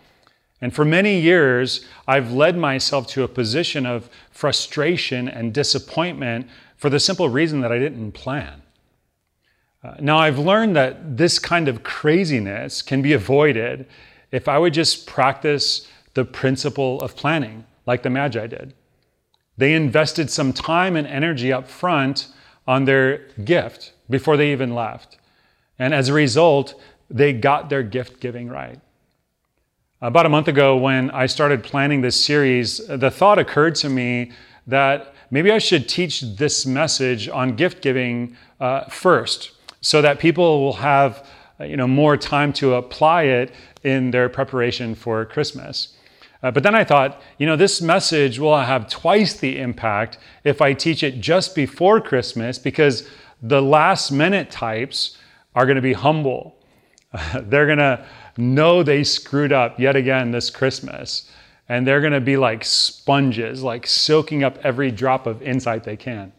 And 0.62 0.74
for 0.74 0.86
many 0.86 1.20
years, 1.20 1.86
I've 2.08 2.32
led 2.32 2.56
myself 2.56 3.08
to 3.08 3.24
a 3.24 3.28
position 3.28 3.86
of 3.86 4.10
frustration 4.30 5.28
and 5.28 5.54
disappointment 5.54 6.48
for 6.78 6.90
the 6.90 7.00
simple 7.00 7.30
reason 7.30 7.62
that 7.62 7.72
I 7.72 7.80
didn't 7.80 8.12
plan. 8.12 8.62
Uh, 9.84 9.96
now, 10.00 10.20
I've 10.20 10.38
learned 10.38 10.76
that 10.76 11.18
this 11.18 11.40
kind 11.40 11.68
of 11.68 11.84
craziness 11.84 12.84
can 12.84 13.02
be 13.02 13.14
avoided 13.14 13.88
if 14.32 14.48
I 14.48 14.60
would 14.60 14.74
just 14.74 15.08
practice 15.08 15.88
the 16.14 16.24
principle 16.24 17.02
of 17.02 17.16
planning 17.16 17.66
like 17.88 18.04
the 18.04 18.10
Magi 18.12 18.46
did. 18.48 18.74
They 19.58 19.74
invested 19.74 20.30
some 20.30 20.54
time 20.54 20.96
and 20.96 21.08
energy 21.08 21.52
up 21.52 21.68
front 21.68 22.28
on 22.68 22.86
their 22.86 23.28
gift 23.44 23.94
before 24.10 24.38
they 24.38 24.52
even 24.52 24.76
left. 24.76 25.18
And 25.80 25.94
as 25.94 26.10
a 26.10 26.14
result, 26.14 26.80
they 27.10 27.34
got 27.34 27.70
their 27.70 27.84
gift 27.84 28.20
giving 28.20 28.50
right. 28.50 28.80
About 30.04 30.26
a 30.26 30.30
month 30.30 30.48
ago, 30.48 30.78
when 30.78 31.12
I 31.12 31.28
started 31.28 31.64
planning 31.64 32.02
this 32.02 32.26
series, 32.26 32.80
the 32.88 33.12
thought 33.12 33.38
occurred 33.38 33.76
to 33.76 33.90
me 33.90 34.32
that 34.66 35.14
maybe 35.30 35.52
I 35.52 35.60
should 35.60 35.88
teach 35.88 36.22
this 36.22 36.66
message 36.66 37.30
on 37.30 37.56
gift 37.56 37.84
giving 37.84 38.36
uh, 38.60 38.86
first 38.86 39.52
so 39.82 40.02
that 40.02 40.18
people 40.18 40.60
will 40.60 40.74
have 40.74 41.28
you 41.60 41.78
know, 41.78 41.88
more 41.88 42.18
time 42.18 42.52
to 42.54 42.74
apply 42.74 43.24
it 43.26 43.54
in 43.84 44.10
their 44.10 44.28
preparation 44.28 44.96
for 44.96 45.24
Christmas. 45.24 45.96
Uh, 46.42 46.50
but 46.50 46.64
then 46.64 46.74
I 46.74 46.84
thought, 46.84 47.22
you 47.38 47.46
know, 47.46 47.56
this 47.56 47.80
message 47.80 48.40
will 48.40 48.58
have 48.58 48.90
twice 48.90 49.36
the 49.36 49.60
impact 49.60 50.18
if 50.44 50.64
I 50.64 50.74
teach 50.74 51.04
it 51.04 51.22
just 51.22 51.54
before 51.54 52.02
Christmas 52.02 52.58
because 52.58 53.08
the 53.44 53.62
last 53.62 54.10
minute 54.10 54.50
types 54.50 55.20
are 55.54 55.68
going 55.68 55.76
to 55.76 55.82
be 55.82 55.94
humble. 55.94 56.56
Uh, 57.14 57.42
they're 57.44 57.68
going 57.68 57.78
to 57.78 58.04
know 58.38 58.84
they 58.84 59.04
screwed 59.04 59.52
up 59.52 59.80
yet 59.80 59.96
again 59.96 60.32
this 60.32 60.50
Christmas. 60.50 61.30
And 61.70 61.88
they're 61.88 62.02
going 62.02 62.14
to 62.14 62.22
be 62.22 62.36
like 62.36 62.66
sponges, 62.66 63.64
like 63.64 63.88
soaking 63.88 64.44
up 64.44 64.58
every 64.64 64.92
drop 64.92 65.26
of 65.26 65.42
insight 65.42 65.84
they 65.84 65.96
can. 65.96 66.34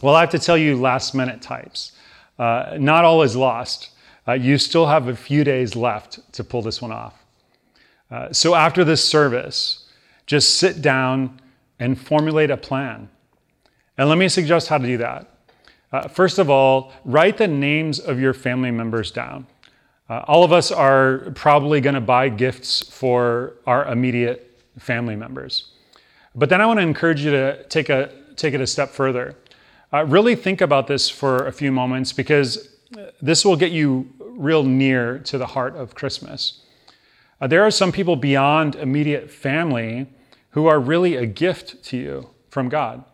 Well, 0.00 0.14
I 0.14 0.20
have 0.20 0.30
to 0.30 0.38
tell 0.38 0.56
you, 0.56 0.76
last 0.76 1.14
minute 1.14 1.42
types. 1.42 1.92
Uh, 2.38 2.76
not 2.78 3.04
all 3.04 3.22
is 3.22 3.36
lost 3.36 3.90
uh, 4.26 4.32
you 4.32 4.58
still 4.58 4.86
have 4.86 5.08
a 5.08 5.16
few 5.16 5.44
days 5.44 5.76
left 5.76 6.32
to 6.32 6.44
pull 6.44 6.62
this 6.62 6.80
one 6.80 6.92
off. 6.92 7.24
Uh, 8.10 8.32
so 8.32 8.54
after 8.54 8.84
this 8.84 9.04
service, 9.04 9.86
just 10.26 10.56
sit 10.56 10.80
down 10.80 11.40
and 11.78 12.00
formulate 12.00 12.50
a 12.50 12.56
plan. 12.56 13.08
And 13.98 14.08
let 14.08 14.18
me 14.18 14.28
suggest 14.28 14.68
how 14.68 14.78
to 14.78 14.86
do 14.86 14.96
that. 14.98 15.30
Uh, 15.92 16.08
first 16.08 16.38
of 16.38 16.50
all, 16.50 16.92
write 17.04 17.36
the 17.36 17.46
names 17.46 18.00
of 18.00 18.18
your 18.18 18.32
family 18.32 18.70
members 18.70 19.10
down. 19.10 19.46
Uh, 20.08 20.22
all 20.26 20.44
of 20.44 20.52
us 20.52 20.70
are 20.70 21.30
probably 21.34 21.80
going 21.80 21.94
to 21.94 22.00
buy 22.00 22.28
gifts 22.28 22.82
for 22.88 23.54
our 23.66 23.86
immediate 23.86 24.60
family 24.78 25.16
members. 25.16 25.72
But 26.34 26.48
then 26.48 26.60
I 26.60 26.66
want 26.66 26.78
to 26.78 26.82
encourage 26.82 27.24
you 27.24 27.30
to 27.30 27.62
take, 27.64 27.88
a, 27.88 28.12
take 28.36 28.54
it 28.54 28.60
a 28.60 28.66
step 28.66 28.90
further. 28.90 29.34
Uh, 29.92 30.04
really 30.04 30.34
think 30.34 30.60
about 30.60 30.88
this 30.88 31.08
for 31.08 31.46
a 31.46 31.52
few 31.52 31.72
moments 31.72 32.12
because 32.12 32.76
this 33.22 33.44
will 33.44 33.56
get 33.56 33.72
you 33.72 34.10
real 34.18 34.62
near 34.62 35.18
to 35.20 35.38
the 35.38 35.46
heart 35.46 35.76
of 35.76 35.94
Christmas. 35.94 36.60
Uh, 37.40 37.46
there 37.46 37.62
are 37.62 37.70
some 37.70 37.92
people 37.92 38.16
beyond 38.16 38.74
immediate 38.74 39.30
family 39.30 40.06
who 40.50 40.66
are 40.66 40.80
really 40.80 41.16
a 41.16 41.26
gift 41.26 41.82
to 41.84 41.96
you 41.96 42.30
from 42.50 42.68
God. 42.68 43.04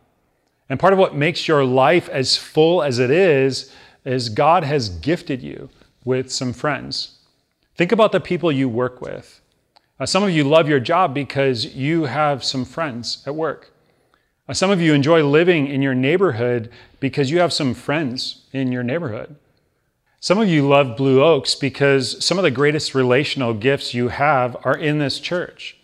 And 0.68 0.78
part 0.78 0.92
of 0.92 0.98
what 0.98 1.14
makes 1.14 1.46
your 1.46 1.64
life 1.64 2.08
as 2.08 2.36
full 2.36 2.82
as 2.82 2.98
it 2.98 3.10
is, 3.10 3.72
is 4.04 4.28
God 4.28 4.64
has 4.64 4.88
gifted 4.88 5.42
you 5.42 5.68
with 6.04 6.30
some 6.30 6.52
friends. 6.52 7.18
Think 7.76 7.92
about 7.92 8.12
the 8.12 8.20
people 8.20 8.52
you 8.52 8.68
work 8.68 9.00
with. 9.00 9.40
Uh, 9.98 10.06
some 10.06 10.22
of 10.22 10.30
you 10.30 10.44
love 10.44 10.68
your 10.68 10.80
job 10.80 11.14
because 11.14 11.66
you 11.66 12.04
have 12.04 12.42
some 12.42 12.64
friends 12.64 13.22
at 13.26 13.34
work. 13.34 13.72
Uh, 14.48 14.54
some 14.54 14.70
of 14.70 14.80
you 14.80 14.94
enjoy 14.94 15.22
living 15.22 15.66
in 15.66 15.82
your 15.82 15.94
neighborhood 15.94 16.70
because 16.98 17.30
you 17.30 17.38
have 17.38 17.52
some 17.52 17.74
friends 17.74 18.46
in 18.52 18.72
your 18.72 18.82
neighborhood. 18.82 19.36
Some 20.18 20.38
of 20.38 20.48
you 20.48 20.68
love 20.68 20.96
Blue 20.96 21.22
Oaks 21.22 21.54
because 21.54 22.22
some 22.24 22.38
of 22.38 22.44
the 22.44 22.50
greatest 22.50 22.94
relational 22.94 23.54
gifts 23.54 23.94
you 23.94 24.08
have 24.08 24.56
are 24.64 24.76
in 24.76 24.98
this 24.98 25.18
church. 25.18 25.76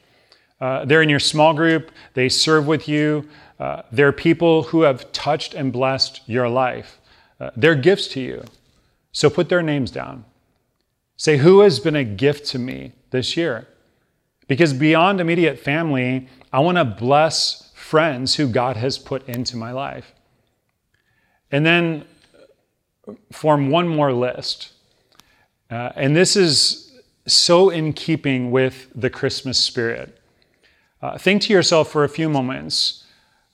Uh, 0.60 0.84
they're 0.84 1.02
in 1.02 1.08
your 1.08 1.20
small 1.20 1.54
group, 1.54 1.90
they 2.14 2.28
serve 2.28 2.66
with 2.66 2.88
you. 2.88 3.28
Uh, 3.58 3.82
they're 3.90 4.12
people 4.12 4.64
who 4.64 4.82
have 4.82 5.10
touched 5.12 5.54
and 5.54 5.72
blessed 5.72 6.20
your 6.26 6.48
life. 6.48 6.98
Uh, 7.40 7.50
they're 7.56 7.74
gifts 7.74 8.08
to 8.08 8.20
you. 8.20 8.44
So 9.16 9.30
put 9.30 9.48
their 9.48 9.62
names 9.62 9.90
down. 9.90 10.26
Say, 11.16 11.38
Who 11.38 11.60
has 11.60 11.80
been 11.80 11.96
a 11.96 12.04
gift 12.04 12.44
to 12.48 12.58
me 12.58 12.92
this 13.12 13.34
year? 13.34 13.66
Because 14.46 14.74
beyond 14.74 15.22
immediate 15.22 15.58
family, 15.58 16.28
I 16.52 16.60
want 16.60 16.76
to 16.76 16.84
bless 16.84 17.72
friends 17.74 18.34
who 18.34 18.46
God 18.46 18.76
has 18.76 18.98
put 18.98 19.26
into 19.26 19.56
my 19.56 19.72
life. 19.72 20.12
And 21.50 21.64
then 21.64 22.04
form 23.32 23.70
one 23.70 23.88
more 23.88 24.12
list. 24.12 24.72
Uh, 25.70 25.92
and 25.96 26.14
this 26.14 26.36
is 26.36 26.92
so 27.26 27.70
in 27.70 27.94
keeping 27.94 28.50
with 28.50 28.88
the 28.94 29.08
Christmas 29.08 29.56
spirit. 29.56 30.20
Uh, 31.00 31.16
think 31.16 31.40
to 31.40 31.54
yourself 31.54 31.90
for 31.90 32.04
a 32.04 32.08
few 32.10 32.28
moments 32.28 33.04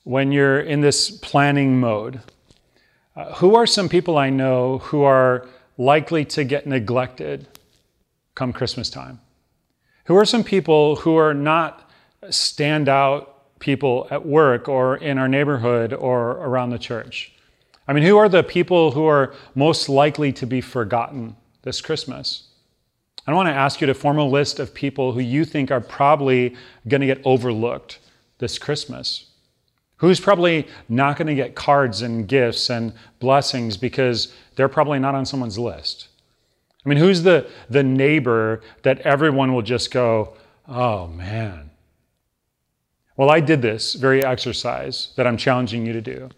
when 0.03 0.33
you're 0.33 0.59
in 0.59 0.81
this 0.81 1.09
planning 1.09 1.79
mode 1.79 2.21
uh, 3.15 3.35
who 3.35 3.55
are 3.55 3.67
some 3.67 3.89
people 3.89 4.17
I 4.17 4.31
know 4.31 4.79
who 4.79 5.03
are 5.03 5.47
likely 5.77 6.25
to 6.27 6.45
get 6.45 6.67
neglected 6.67 7.47
come 8.35 8.53
Christmas 8.53 8.89
time? 8.89 9.21
Who 10.07 10.17
are 10.17 10.25
some 10.25 10.43
people 10.43 10.97
who 10.97 11.17
are 11.17 11.35
not 11.35 11.91
standout 12.25 13.29
people 13.59 14.09
at 14.11 14.27
work 14.27 14.69
or 14.69 14.97
in 14.97 15.19
our 15.19 15.29
neighborhood 15.29 15.93
or 15.93 16.33
around 16.33 16.71
the 16.71 16.79
church? 16.79 17.33
I 17.87 17.93
mean, 17.93 18.05
who 18.05 18.17
are 18.17 18.29
the 18.29 18.43
people 18.43 18.93
who 18.93 19.07
are 19.07 19.35
most 19.55 19.89
likely 19.89 20.33
to 20.35 20.47
be 20.47 20.61
forgotten 20.61 21.37
this 21.63 21.81
Christmas? 21.81 22.45
I 23.27 23.31
don't 23.31 23.37
want 23.37 23.49
to 23.49 23.55
ask 23.55 23.81
you 23.81 23.87
to 23.87 23.95
form 23.95 24.19
a 24.19 24.27
list 24.27 24.59
of 24.59 24.75
people 24.75 25.13
who 25.13 25.21
you 25.21 25.45
think 25.45 25.71
are 25.71 25.81
probably 25.81 26.57
going 26.89 27.03
to 27.03 27.07
get 27.07 27.21
overlooked 27.25 27.99
this 28.39 28.59
Christmas. 28.59 29.27
Who's 30.03 30.19
probably 30.19 30.67
not 30.89 31.17
going 31.17 31.29
to 31.29 31.35
get 31.37 31.55
cards 31.55 32.03
and 32.03 32.27
gifts 32.27 32.71
and 32.71 32.93
blessings 33.21 33.77
because 33.77 34.35
they're 34.57 34.69
probably 34.69 34.99
not 34.99 35.15
on 35.15 35.25
someone's 35.25 35.61
list? 35.61 36.09
I 36.85 36.89
mean, 36.89 36.99
who's 36.99 37.23
the, 37.23 37.49
the 37.71 37.85
neighbor 37.85 38.63
that 38.83 38.99
everyone 39.03 39.55
will 39.55 39.63
just 39.63 39.93
go, 39.93 40.35
oh 40.67 41.07
man? 41.07 41.71
Well, 43.17 43.31
I 43.31 43.39
did 43.39 43.63
this 43.63 43.95
very 43.95 44.25
exercise 44.25 45.13
that 45.15 45.25
I'm 45.25 45.37
challenging 45.37 45.87
you 45.87 45.93
to 45.93 46.01
do. 46.01 46.31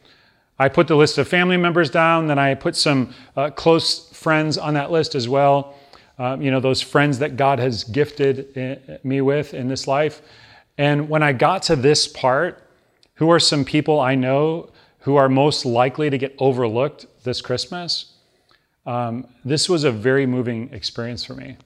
I 0.59 0.69
put 0.69 0.87
the 0.87 0.97
list 0.97 1.17
of 1.17 1.27
family 1.27 1.57
members 1.57 1.89
down, 1.89 2.27
then 2.27 2.39
I 2.39 2.55
put 2.55 2.77
some 2.77 3.15
uh, 3.35 3.49
close 3.49 4.11
friends 4.11 4.59
on 4.59 4.75
that 4.75 4.91
list 4.91 5.15
as 5.15 5.27
well. 5.27 5.75
Um, 6.19 6.43
you 6.43 6.51
know, 6.51 6.61
those 6.61 6.83
friends 6.83 7.19
that 7.21 7.39
God 7.39 7.59
has 7.61 7.83
gifted 7.83 8.59
uh, 8.59 8.99
me 9.03 9.23
with 9.23 9.55
in 9.55 9.69
this 9.69 9.87
life. 9.89 10.21
And 10.77 11.09
when 11.09 11.23
I 11.23 11.33
got 11.33 11.63
to 11.63 11.77
this 11.77 12.07
part, 12.07 12.64
who 13.15 13.31
are 13.31 13.41
some 13.41 13.65
people 13.65 14.01
I 14.01 14.15
know 14.15 14.71
who 15.01 15.17
are 15.17 15.29
most 15.29 15.67
likely 15.67 16.11
to 16.11 16.19
get 16.19 16.35
overlooked 16.39 17.07
this 17.25 17.41
Christmas? 17.41 18.15
Um, 18.87 19.27
this 19.45 19.69
was 19.69 19.85
a 19.85 19.93
very 19.93 20.27
moving 20.27 20.73
experience 20.73 21.25
for 21.25 21.35
me. 21.35 21.57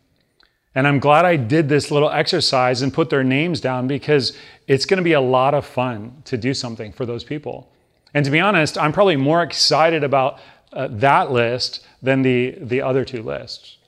And 0.74 0.86
I'm 0.86 0.98
glad 0.98 1.24
I 1.24 1.36
did 1.36 1.68
this 1.68 1.90
little 1.90 2.10
exercise 2.10 2.82
and 2.82 2.92
put 2.92 3.10
their 3.10 3.24
names 3.24 3.60
down 3.60 3.88
because 3.88 4.36
it's 4.66 4.84
going 4.84 4.98
to 4.98 5.04
be 5.04 5.14
a 5.14 5.20
lot 5.20 5.54
of 5.54 5.66
fun 5.66 6.22
to 6.26 6.36
do 6.36 6.54
something 6.54 6.92
for 6.92 7.06
those 7.06 7.24
people. 7.24 7.72
And 8.14 8.24
to 8.24 8.30
be 8.30 8.40
honest, 8.40 8.78
I'm 8.78 8.92
probably 8.92 9.16
more 9.16 9.42
excited 9.42 10.04
about 10.04 10.40
uh, 10.72 10.88
that 10.90 11.32
list 11.32 11.86
than 12.02 12.22
the, 12.22 12.56
the 12.60 12.82
other 12.82 13.04
two 13.04 13.22
lists. 13.22 13.78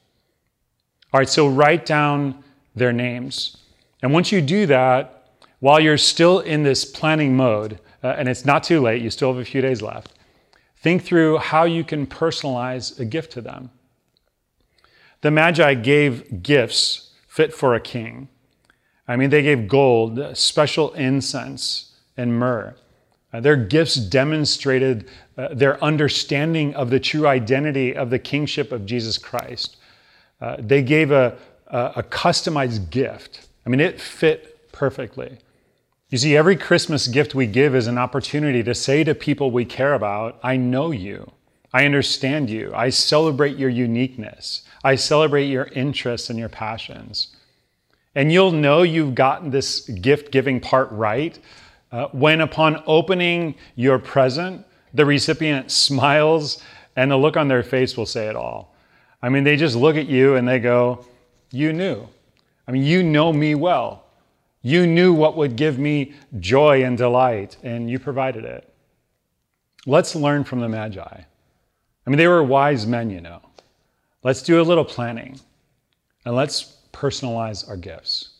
All 1.12 1.19
right, 1.19 1.29
so 1.29 1.49
write 1.49 1.87
down 1.87 2.43
their 2.75 2.93
names. 2.93 3.57
And 4.02 4.12
once 4.12 4.33
you 4.33 4.40
do 4.40 4.67
that, 4.67 5.20
while 5.61 5.79
you're 5.79 5.99
still 5.99 6.40
in 6.40 6.62
this 6.62 6.85
planning 6.85 7.37
mode, 7.37 7.79
uh, 8.02 8.09
and 8.19 8.29
it's 8.29 8.45
not 8.45 8.64
too 8.64 8.81
late, 8.81 9.02
you 9.02 9.11
still 9.11 9.33
have 9.33 9.40
a 9.40 9.45
few 9.45 9.61
days 9.61 9.81
left, 9.83 10.14
think 10.76 11.02
through 11.02 11.38
how 11.38 11.64
you 11.64 11.85
can 11.85 12.07
personalize 12.07 12.99
a 12.99 13.05
gift 13.05 13.33
to 13.33 13.40
them. 13.40 13.71
The 15.21 15.31
Magi 15.31 15.75
gave 15.75 16.43
gifts 16.43 17.11
fit 17.29 17.52
for 17.52 17.75
a 17.75 17.81
king. 17.81 18.29
I 19.07 19.17
mean, 19.17 19.31
they 19.31 19.43
gave 19.43 19.69
gold, 19.69 20.37
special 20.37 20.93
incense, 20.95 21.93
and 22.17 22.38
myrrh. 22.38 22.75
Uh, 23.33 23.40
their 23.40 23.57
gifts 23.57 23.97
demonstrated 23.97 25.09
uh, 25.37 25.49
their 25.52 25.83
understanding 25.85 26.75
of 26.75 26.90
the 26.90 26.99
true 26.99 27.26
identity 27.26 27.95
of 27.95 28.11
the 28.11 28.19
kingship 28.19 28.73
of 28.73 28.87
Jesus 28.87 29.19
Christ. 29.19 29.76
Uh, 30.40 30.57
they 30.59 30.83
gave 30.83 31.11
a, 31.11 31.37
a, 31.67 31.93
a 31.97 32.02
customized 32.02 32.90
gift. 32.90 33.49
I 33.67 33.69
mean, 33.69 33.81
it 33.81 34.00
fit 34.00 34.73
perfectly. 34.73 35.38
You 36.11 36.19
see, 36.19 36.37
every 36.37 36.57
Christmas 36.57 37.07
gift 37.07 37.37
we 37.37 37.47
give 37.47 37.76
is 37.76 37.87
an 37.87 37.97
opportunity 37.97 38.64
to 38.64 38.75
say 38.75 39.05
to 39.05 39.14
people 39.14 39.52
we 39.52 39.64
care 39.64 39.95
about, 39.95 40.40
I 40.43 40.57
know 40.57 40.90
you. 40.90 41.31
I 41.73 41.85
understand 41.85 42.50
you. 42.50 42.73
I 42.75 42.91
celebrate 42.91 43.56
your 43.56 43.69
uniqueness. 43.71 44.63
I 44.82 44.97
celebrate 44.97 45.45
your 45.45 45.67
interests 45.67 46.28
and 46.28 46.37
your 46.37 46.49
passions. 46.49 47.37
And 48.17 48.32
you'll 48.32 48.50
know 48.50 48.82
you've 48.82 49.15
gotten 49.15 49.50
this 49.50 49.89
gift 49.89 50.32
giving 50.32 50.58
part 50.58 50.91
right 50.91 51.39
uh, 51.93 52.08
when, 52.08 52.41
upon 52.41 52.82
opening 52.87 53.54
your 53.76 54.00
present, 54.00 54.67
the 54.93 55.06
recipient 55.06 55.71
smiles 55.71 56.61
and 56.97 57.13
the 57.13 57.17
look 57.17 57.37
on 57.37 57.47
their 57.47 57.63
face 57.63 57.97
will 57.97 58.04
say 58.04 58.26
it 58.26 58.34
all. 58.34 58.75
I 59.23 59.28
mean, 59.28 59.45
they 59.45 59.54
just 59.54 59.76
look 59.76 59.95
at 59.95 60.08
you 60.08 60.34
and 60.34 60.49
they 60.49 60.58
go, 60.58 61.04
You 61.52 61.73
knew. 61.73 62.08
I 62.67 62.73
mean, 62.73 62.82
you 62.82 63.04
know 63.04 63.32
me 63.32 63.54
well. 63.54 64.06
You 64.62 64.86
knew 64.86 65.12
what 65.12 65.36
would 65.36 65.56
give 65.56 65.78
me 65.78 66.14
joy 66.38 66.84
and 66.84 66.99
delight, 66.99 67.56
and 67.62 67.90
you 67.90 67.99
provided 67.99 68.44
it. 68.44 68.73
Let's 69.86 70.14
learn 70.14 70.44
from 70.44 70.60
the 70.60 70.68
Magi. 70.68 71.00
I 71.00 72.10
mean, 72.10 72.18
they 72.18 72.28
were 72.28 72.42
wise 72.42 72.86
men, 72.86 73.10
you 73.10 73.20
know. 73.20 73.40
Let's 74.23 74.42
do 74.42 74.60
a 74.60 74.64
little 74.64 74.84
planning 74.84 75.40
and 76.26 76.34
let's 76.34 76.76
personalize 76.92 77.66
our 77.68 77.76
gifts. 77.76 78.30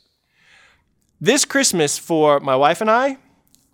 This 1.21 1.45
Christmas, 1.45 1.99
for 1.99 2.41
my 2.41 2.57
wife 2.57 2.81
and 2.81 2.91
I, 2.91 3.17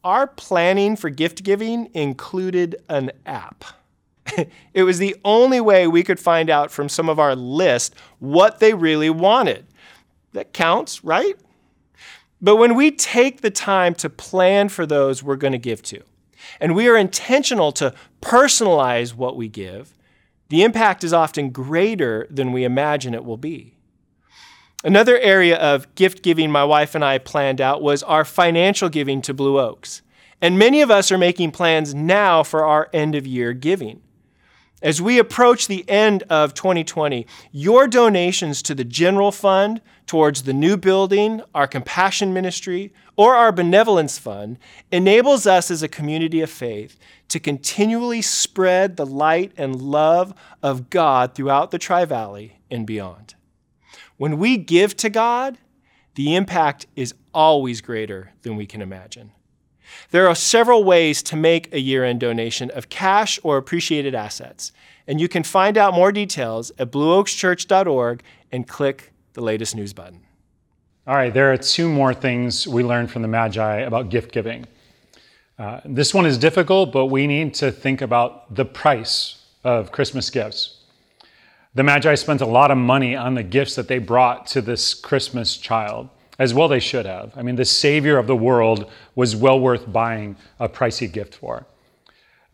our 0.05 0.27
planning 0.27 0.95
for 0.95 1.11
gift 1.11 1.43
giving 1.43 1.91
included 1.95 2.77
an 2.89 3.11
app. 3.25 3.65
it 4.75 4.85
was 4.85 4.99
the 4.99 5.17
only 5.25 5.61
way 5.61 5.89
we 5.89 6.05
could 6.05 6.21
find 6.21 6.49
out 6.49 6.71
from 6.71 6.89
some 6.89 7.09
of 7.09 7.19
our 7.19 7.35
list 7.35 7.95
what 8.21 8.61
they 8.61 8.75
really 8.75 9.11
wanted. 9.11 9.67
That 10.33 10.53
counts, 10.53 11.03
right? 11.03 11.37
But 12.41 12.57
when 12.57 12.75
we 12.75 12.91
take 12.91 13.41
the 13.41 13.51
time 13.51 13.95
to 13.97 14.11
plan 14.11 14.69
for 14.69 14.87
those 14.87 15.23
we're 15.23 15.37
going 15.37 15.53
to 15.53 15.59
give 15.59 15.83
to, 15.85 16.03
and 16.61 16.75
we 16.75 16.89
are 16.89 16.97
intentional 16.97 17.73
to 17.73 17.95
personalize 18.21 19.15
what 19.15 19.37
we 19.37 19.49
give, 19.49 19.97
the 20.49 20.63
impact 20.63 21.03
is 21.03 21.13
often 21.13 21.51
greater 21.51 22.27
than 22.31 22.53
we 22.53 22.65
imagine 22.65 23.15
it 23.15 23.25
will 23.25 23.37
be. 23.37 23.75
Another 24.85 25.19
area 25.19 25.57
of 25.57 25.93
gift 25.95 26.23
giving 26.23 26.51
my 26.51 26.63
wife 26.63 26.95
and 26.95 27.05
I 27.05 27.19
planned 27.19 27.61
out 27.61 27.83
was 27.83 28.03
our 28.03 28.25
financial 28.25 28.89
giving 28.89 29.21
to 29.23 29.35
Blue 29.35 29.59
Oaks. 29.59 30.03
And 30.41 30.59
many 30.59 30.83
of 30.83 30.91
us 30.91 31.11
are 31.11 31.19
making 31.19 31.53
plans 31.53 31.95
now 31.95 32.43
for 32.43 32.65
our 32.65 32.91
end 32.93 33.15
of 33.15 33.27
year 33.27 33.53
giving. 33.53 34.03
As 34.83 35.01
we 35.01 35.19
approach 35.19 35.67
the 35.67 35.89
end 35.89 36.23
of 36.25 36.53
2020, 36.53 37.27
your 37.51 37.89
donations 37.89 38.63
to 38.63 38.75
the 38.75 38.85
general 38.85 39.33
fund, 39.33 39.81
towards 40.07 40.43
the 40.43 40.53
new 40.53 40.77
building, 40.77 41.43
our 41.55 41.67
compassion 41.67 42.33
ministry, 42.33 42.93
or 43.17 43.35
our 43.35 43.51
benevolence 43.51 44.19
fund 44.19 44.59
enables 44.93 45.47
us 45.47 45.71
as 45.71 45.83
a 45.83 45.89
community 45.89 46.41
of 46.41 46.51
faith 46.51 46.99
to 47.29 47.41
continually 47.41 48.23
spread 48.23 48.97
the 48.97 49.07
light 49.07 49.53
and 49.57 49.81
love 49.83 50.35
of 50.63 50.91
God 50.91 51.35
throughout 51.35 51.71
the 51.71 51.79
Tri 51.79 52.05
Valley 52.05 52.61
and 52.71 52.87
beyond. 52.87 53.35
When 54.17 54.39
we 54.39 54.57
give 54.57 54.97
to 54.99 55.11
God, 55.11 55.59
the 56.15 56.35
impact 56.35 56.87
is 56.95 57.15
always 57.35 57.81
greater 57.81 58.33
than 58.43 58.57
we 58.57 58.67
can 58.67 58.81
imagine. 58.81 59.33
There 60.11 60.29
are 60.29 60.35
several 60.35 60.85
ways 60.85 61.23
to 61.25 61.37
make 61.37 61.73
a 61.73 61.81
year 61.81 62.05
end 62.05 62.21
donation 62.21 62.71
of 62.71 62.89
cash 62.89 63.39
or 63.43 63.57
appreciated 63.57 64.15
assets, 64.15 64.73
and 65.07 65.21
you 65.21 65.29
can 65.29 65.43
find 65.43 65.77
out 65.77 65.95
more 65.95 66.13
details 66.13 66.73
at 66.79 66.91
blueoakschurch.org 66.91 68.23
and 68.51 68.67
click 68.67 69.13
the 69.37 69.43
latest 69.43 69.77
news 69.77 69.93
button. 69.93 70.19
All 71.07 71.15
right, 71.15 71.33
there 71.33 71.53
are 71.53 71.59
two 71.59 71.91
more 71.91 72.15
things 72.15 72.67
we 72.67 72.83
learned 72.83 73.11
from 73.11 73.21
the 73.21 73.29
Magi 73.29 73.81
about 73.81 74.09
gift 74.09 74.33
giving. 74.33 74.65
Uh, 75.59 75.83
this 75.85 76.15
one 76.15 76.25
is 76.25 76.39
difficult, 76.39 76.91
but 76.91 77.07
we 77.07 77.27
need 77.27 77.53
to 77.57 77.71
think 77.71 78.01
about 78.01 78.55
the 78.55 78.65
price 78.65 79.45
of 79.63 79.93
Christmas 79.93 80.31
gifts. 80.31 80.79
The 81.75 81.83
Magi 81.83 82.15
spent 82.15 82.41
a 82.41 82.47
lot 82.47 82.71
of 82.71 82.79
money 82.79 83.15
on 83.15 83.35
the 83.35 83.43
gifts 83.43 83.75
that 83.75 83.89
they 83.89 83.99
brought 83.99 84.47
to 84.49 84.63
this 84.63 84.95
Christmas 84.95 85.59
child 85.59 86.09
as 86.39 86.55
well 86.55 86.67
they 86.67 86.81
should 86.81 87.05
have. 87.05 87.33
I 87.37 87.43
mean, 87.43 87.57
the 87.57 87.65
Savior 87.67 88.17
of 88.17 88.27
the 88.27 88.37
world 88.37 88.91
was 89.15 89.37
well 89.37 89.61
worth 89.61 89.93
buying 89.93 90.37
a 90.59 90.69
pricey 90.69 91.13
gift 91.13 91.35
for. 91.35 91.67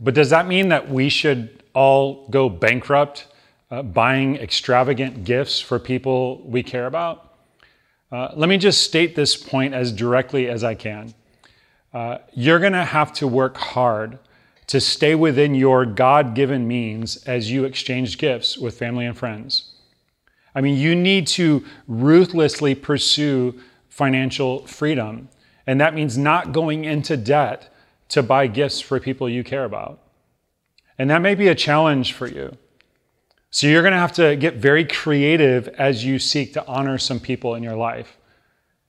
But 0.01 0.15
does 0.15 0.31
that 0.31 0.49
mean 0.49 0.69
that 0.71 0.91
we 0.91 1.09
should 1.09 1.63
all 1.75 2.27
go 2.29 2.49
bankrupt 2.49 3.29
uh, 3.73 3.83
buying 3.83 4.37
extravagant 4.37 5.25
gifts 5.25 5.59
for 5.59 5.79
people 5.79 6.43
we 6.45 6.63
care 6.63 6.87
about? 6.87 7.33
Uh, 8.13 8.29
let 8.37 8.51
me 8.51 8.59
just 8.59 8.83
state 8.83 9.17
this 9.17 9.35
point 9.35 9.73
as 9.73 9.91
directly 9.91 10.47
as 10.47 10.63
I 10.63 10.75
can. 10.75 11.15
Uh, 11.95 12.19
you're 12.35 12.59
going 12.59 12.75
to 12.75 12.85
have 12.85 13.15
to 13.15 13.27
work 13.27 13.57
hard 13.57 14.19
to 14.67 14.79
stay 14.79 15.15
within 15.15 15.55
your 15.55 15.87
God 15.87 16.35
given 16.35 16.69
means 16.69 17.17
as 17.25 17.51
you 17.51 17.65
exchange 17.65 18.19
gifts 18.19 18.59
with 18.59 18.79
family 18.79 19.07
and 19.07 19.17
friends. 19.17 19.75
I 20.55 20.61
mean, 20.61 20.77
you 20.77 20.95
need 20.95 21.27
to 21.29 21.65
ruthlessly 21.89 22.75
pursue 22.75 23.59
financial 23.89 24.67
freedom. 24.67 25.31
And 25.67 25.81
that 25.81 25.95
means 25.95 26.19
not 26.19 26.53
going 26.53 26.85
into 26.85 27.17
debt 27.17 27.73
to 28.11 28.23
buy 28.23 28.49
gifts 28.49 28.81
for 28.81 29.01
people 29.01 29.31
you 29.31 29.43
care 29.43 29.65
about. 29.65 29.99
And 30.99 31.09
that 31.09 31.23
may 31.23 31.35
be 31.35 31.49
a 31.49 31.55
challenge 31.55 32.13
for 32.13 32.27
you. 32.27 32.59
So 33.53 33.67
you're 33.67 33.83
going 33.83 33.93
to 33.93 33.99
have 33.99 34.13
to 34.13 34.35
get 34.35 34.57
very 34.57 34.85
creative 34.85 35.69
as 35.69 36.05
you 36.05 36.19
seek 36.19 36.55
to 36.55 36.67
honor 36.67 36.97
some 36.97 37.21
people 37.21 37.55
in 37.55 37.63
your 37.63 37.77
life. 37.77 38.17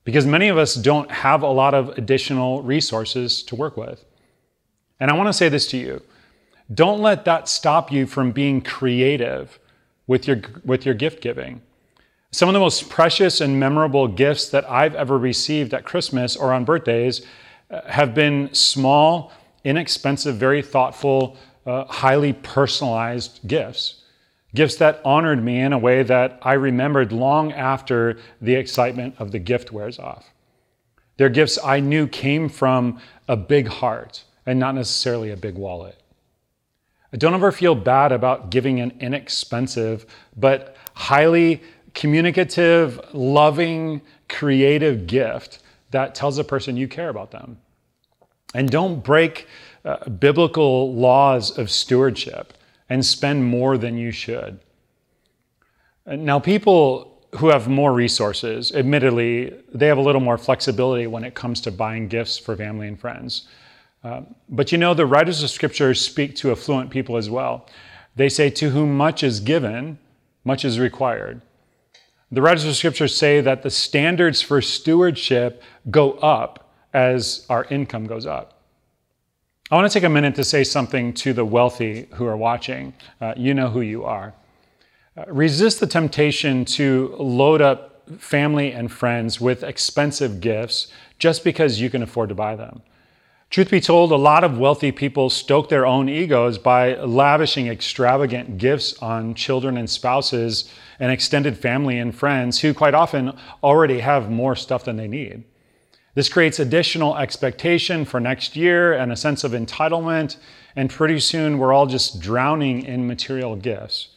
because 0.06 0.26
many 0.26 0.50
of 0.50 0.58
us 0.58 0.76
don't 0.76 1.10
have 1.12 1.44
a 1.44 1.48
lot 1.48 1.74
of 1.74 1.90
additional 1.98 2.62
resources 2.62 3.42
to 3.44 3.56
work 3.56 3.78
with. 3.78 4.04
And 5.00 5.10
I 5.10 5.14
want 5.16 5.28
to 5.28 5.34
say 5.34 5.50
this 5.50 5.68
to 5.68 5.78
you 5.78 6.02
don't 6.74 7.02
let 7.02 7.26
that 7.26 7.50
stop 7.50 7.92
you 7.92 8.06
from 8.08 8.32
being 8.32 8.62
creative 8.62 9.60
with 10.08 10.28
your, 10.28 10.42
with 10.64 10.86
your 10.86 10.96
gift 10.96 11.22
giving. 11.22 11.62
Some 12.32 12.50
of 12.50 12.54
the 12.54 12.60
most 12.60 12.90
precious 12.90 13.42
and 13.42 13.60
memorable 13.60 14.08
gifts 14.08 14.50
that 14.50 14.70
I've 14.70 14.96
ever 14.96 15.18
received 15.18 15.74
at 15.74 15.84
Christmas 15.84 16.36
or 16.36 16.52
on 16.54 16.66
birthdays 16.66 17.22
uh, 17.70 17.82
have 17.88 18.16
been 18.16 18.54
small, 18.54 19.32
inexpensive, 19.64 20.36
very 20.38 20.62
thoughtful, 20.62 21.38
uh, 21.66 21.86
highly 21.86 22.34
personalized 22.34 23.40
gifts. 23.48 24.03
Gifts 24.56 24.76
that 24.76 25.02
honored 25.04 25.44
me 25.44 25.60
in 25.60 25.74
a 25.74 25.80
way 25.80 26.04
that 26.04 26.40
I 26.44 26.54
remembered 26.54 27.12
long 27.12 27.52
after 27.52 28.18
the 28.40 28.56
excitement 28.56 29.16
of 29.18 29.32
the 29.32 29.40
gift 29.40 29.72
wears 29.72 29.98
off. 29.98 30.32
They're 31.18 31.30
gifts 31.30 31.58
I 31.64 31.80
knew 31.80 32.08
came 32.08 32.50
from 32.50 33.00
a 33.28 33.36
big 33.36 33.68
heart 33.68 34.24
and 34.46 34.60
not 34.60 34.76
necessarily 34.76 35.32
a 35.32 35.38
big 35.38 35.56
wallet. 35.56 35.98
I 37.12 37.18
don't 37.18 37.34
ever 37.34 37.52
feel 37.52 37.76
bad 37.76 38.12
about 38.12 38.50
giving 38.50 38.80
an 38.80 38.94
inexpensive 39.00 40.06
but 40.36 40.76
highly 40.96 41.62
communicative, 41.94 43.00
loving, 43.14 44.02
creative 44.28 45.06
gift 45.06 45.60
that 45.92 46.16
tells 46.16 46.40
a 46.40 46.44
person 46.44 46.76
you 46.76 46.88
care 46.88 47.10
about 47.10 47.32
them. 47.32 47.60
And 48.56 48.70
don't 48.70 49.04
break 49.04 49.48
uh, 49.86 50.10
biblical 50.10 50.94
laws 50.94 51.56
of 51.58 51.70
stewardship 51.70 52.54
and 52.90 53.06
spend 53.06 53.46
more 53.46 53.78
than 53.78 53.98
you 53.98 54.12
should. 54.12 54.60
Now, 56.06 56.40
people 56.40 57.22
who 57.38 57.50
have 57.50 57.68
more 57.68 57.94
resources, 57.94 58.72
admittedly, 58.74 59.54
they 59.74 59.88
have 59.88 59.98
a 59.98 60.02
little 60.02 60.22
more 60.22 60.38
flexibility 60.38 61.08
when 61.08 61.24
it 61.24 61.34
comes 61.34 61.62
to 61.62 61.72
buying 61.72 62.08
gifts 62.08 62.38
for 62.38 62.56
family 62.56 62.88
and 62.88 63.00
friends. 63.00 63.48
Uh, 64.04 64.22
but 64.50 64.72
you 64.72 64.78
know, 64.78 64.94
the 64.94 65.06
writers 65.06 65.42
of 65.42 65.50
Scripture 65.50 65.94
speak 65.94 66.36
to 66.36 66.52
affluent 66.52 66.90
people 66.90 67.18
as 67.18 67.30
well. 67.30 67.68
They 68.16 68.30
say, 68.30 68.50
To 68.50 68.70
whom 68.70 68.96
much 68.96 69.24
is 69.24 69.40
given, 69.40 69.98
much 70.44 70.66
is 70.66 70.78
required. 70.78 71.42
The 72.32 72.42
writers 72.42 72.66
of 72.66 72.76
Scripture 72.76 73.08
say 73.08 73.42
that 73.42 73.64
the 73.64 73.70
standards 73.70 74.42
for 74.42 74.62
stewardship 74.62 75.64
go 75.90 76.14
up 76.14 76.74
as 76.94 77.46
our 77.50 77.66
income 77.66 78.06
goes 78.06 78.26
up. 78.26 78.53
I 79.74 79.76
want 79.76 79.92
to 79.92 80.00
take 80.00 80.06
a 80.06 80.10
minute 80.10 80.36
to 80.36 80.44
say 80.44 80.64
something 80.64 81.14
to 81.16 81.34
the 81.34 81.44
wealthy 81.44 82.08
who 82.14 82.28
are 82.28 82.38
watching. 82.38 82.94
Uh, 83.20 83.34
you 83.36 83.56
know 83.56 83.70
who 83.70 83.82
you 83.82 84.04
are. 84.04 84.36
Uh, 85.18 85.24
resist 85.28 85.80
the 85.80 85.88
temptation 85.88 86.64
to 86.66 87.16
load 87.18 87.60
up 87.60 88.08
family 88.20 88.72
and 88.72 88.92
friends 88.92 89.42
with 89.42 89.64
expensive 89.64 90.42
gifts 90.42 90.90
just 91.18 91.44
because 91.44 91.82
you 91.82 91.90
can 91.90 92.04
afford 92.04 92.30
to 92.30 92.36
buy 92.36 92.56
them. 92.56 92.84
Truth 93.50 93.72
be 93.72 93.82
told, 93.82 94.12
a 94.12 94.16
lot 94.16 94.44
of 94.44 94.60
wealthy 94.60 94.92
people 94.92 95.32
stoke 95.32 95.70
their 95.70 95.88
own 95.88 96.08
egos 96.08 96.60
by 96.60 96.94
lavishing 96.98 97.68
extravagant 97.68 98.60
gifts 98.60 98.94
on 99.02 99.34
children 99.34 99.76
and 99.78 99.90
spouses 99.90 100.72
and 101.00 101.12
extended 101.12 101.58
family 101.58 101.98
and 101.98 102.14
friends 102.14 102.60
who 102.60 102.76
quite 102.76 102.94
often 102.94 103.36
already 103.64 104.02
have 104.02 104.30
more 104.30 104.56
stuff 104.56 104.86
than 104.86 104.98
they 104.98 105.08
need. 105.08 105.46
This 106.16 106.30
creates 106.30 106.60
additional 106.60 107.18
expectation 107.18 108.06
for 108.06 108.20
next 108.20 108.56
year 108.56 108.94
and 108.94 109.12
a 109.12 109.16
sense 109.16 109.44
of 109.44 109.52
entitlement, 109.52 110.38
and 110.76 110.90
pretty 110.90 111.20
soon 111.20 111.58
we're 111.58 111.74
all 111.74 111.88
just 111.88 112.20
drowning 112.20 112.86
in 112.86 113.08
material 113.08 113.56
gifts. 113.56 114.10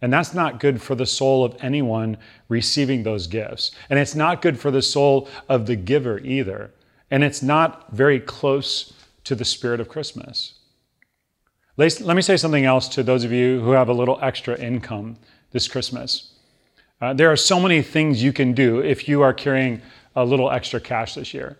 And 0.00 0.12
that's 0.12 0.34
not 0.34 0.60
good 0.60 0.80
for 0.80 0.94
the 0.94 1.06
soul 1.06 1.44
of 1.44 1.56
anyone 1.60 2.18
receiving 2.48 3.02
those 3.02 3.26
gifts. 3.26 3.72
And 3.90 3.98
it's 3.98 4.14
not 4.14 4.42
good 4.42 4.58
for 4.58 4.70
the 4.70 4.82
soul 4.82 5.28
of 5.48 5.66
the 5.66 5.74
giver 5.74 6.18
either. 6.20 6.72
And 7.10 7.24
it's 7.24 7.42
not 7.42 7.90
very 7.92 8.20
close 8.20 8.92
to 9.24 9.34
the 9.34 9.44
spirit 9.44 9.80
of 9.80 9.88
Christmas. 9.88 10.54
Let 11.76 12.00
me 12.00 12.22
say 12.22 12.36
something 12.36 12.64
else 12.64 12.88
to 12.88 13.02
those 13.02 13.24
of 13.24 13.32
you 13.32 13.60
who 13.60 13.70
have 13.70 13.88
a 13.88 13.92
little 13.92 14.18
extra 14.20 14.58
income 14.58 15.16
this 15.52 15.68
Christmas. 15.68 16.32
Uh, 17.00 17.14
there 17.14 17.30
are 17.30 17.36
so 17.36 17.60
many 17.60 17.82
things 17.82 18.22
you 18.22 18.32
can 18.32 18.52
do 18.52 18.80
if 18.80 19.08
you 19.08 19.22
are 19.22 19.32
carrying 19.32 19.80
a 20.22 20.24
little 20.24 20.50
extra 20.50 20.80
cash 20.80 21.14
this 21.14 21.32
year. 21.32 21.56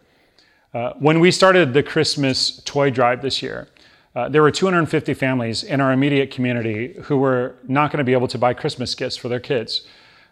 Uh, 0.75 0.92
when 0.99 1.21
we 1.21 1.31
started 1.31 1.73
the 1.73 1.83
Christmas 1.83 2.61
toy 2.64 2.90
drive 2.90 3.23
this 3.23 3.42
year, 3.42 3.68
uh, 4.16 4.29
there 4.29 4.42
were 4.42 4.51
250 4.51 5.14
families 5.14 5.62
in 5.62 5.81
our 5.81 5.92
immediate 5.92 6.31
community 6.31 6.94
who 7.05 7.18
were 7.18 7.55
not 7.68 7.92
going 7.92 7.99
to 7.99 8.05
be 8.05 8.12
able 8.12 8.27
to 8.29 8.38
buy 8.38 8.53
Christmas 8.53 8.94
gifts 8.94 9.16
for 9.16 9.29
their 9.29 9.40
kids. 9.40 9.87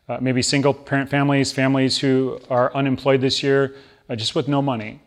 Uh, 0.09 0.19
maybe 0.21 0.43
single 0.43 0.75
parent 0.75 1.09
families, 1.09 1.53
families 1.53 1.99
who 1.99 2.41
are 2.51 2.75
unemployed 2.75 3.21
this 3.21 3.43
year, 3.43 3.75
uh, 4.09 4.17
just 4.17 4.35
with 4.35 4.49
no 4.49 4.61
money. 4.61 5.01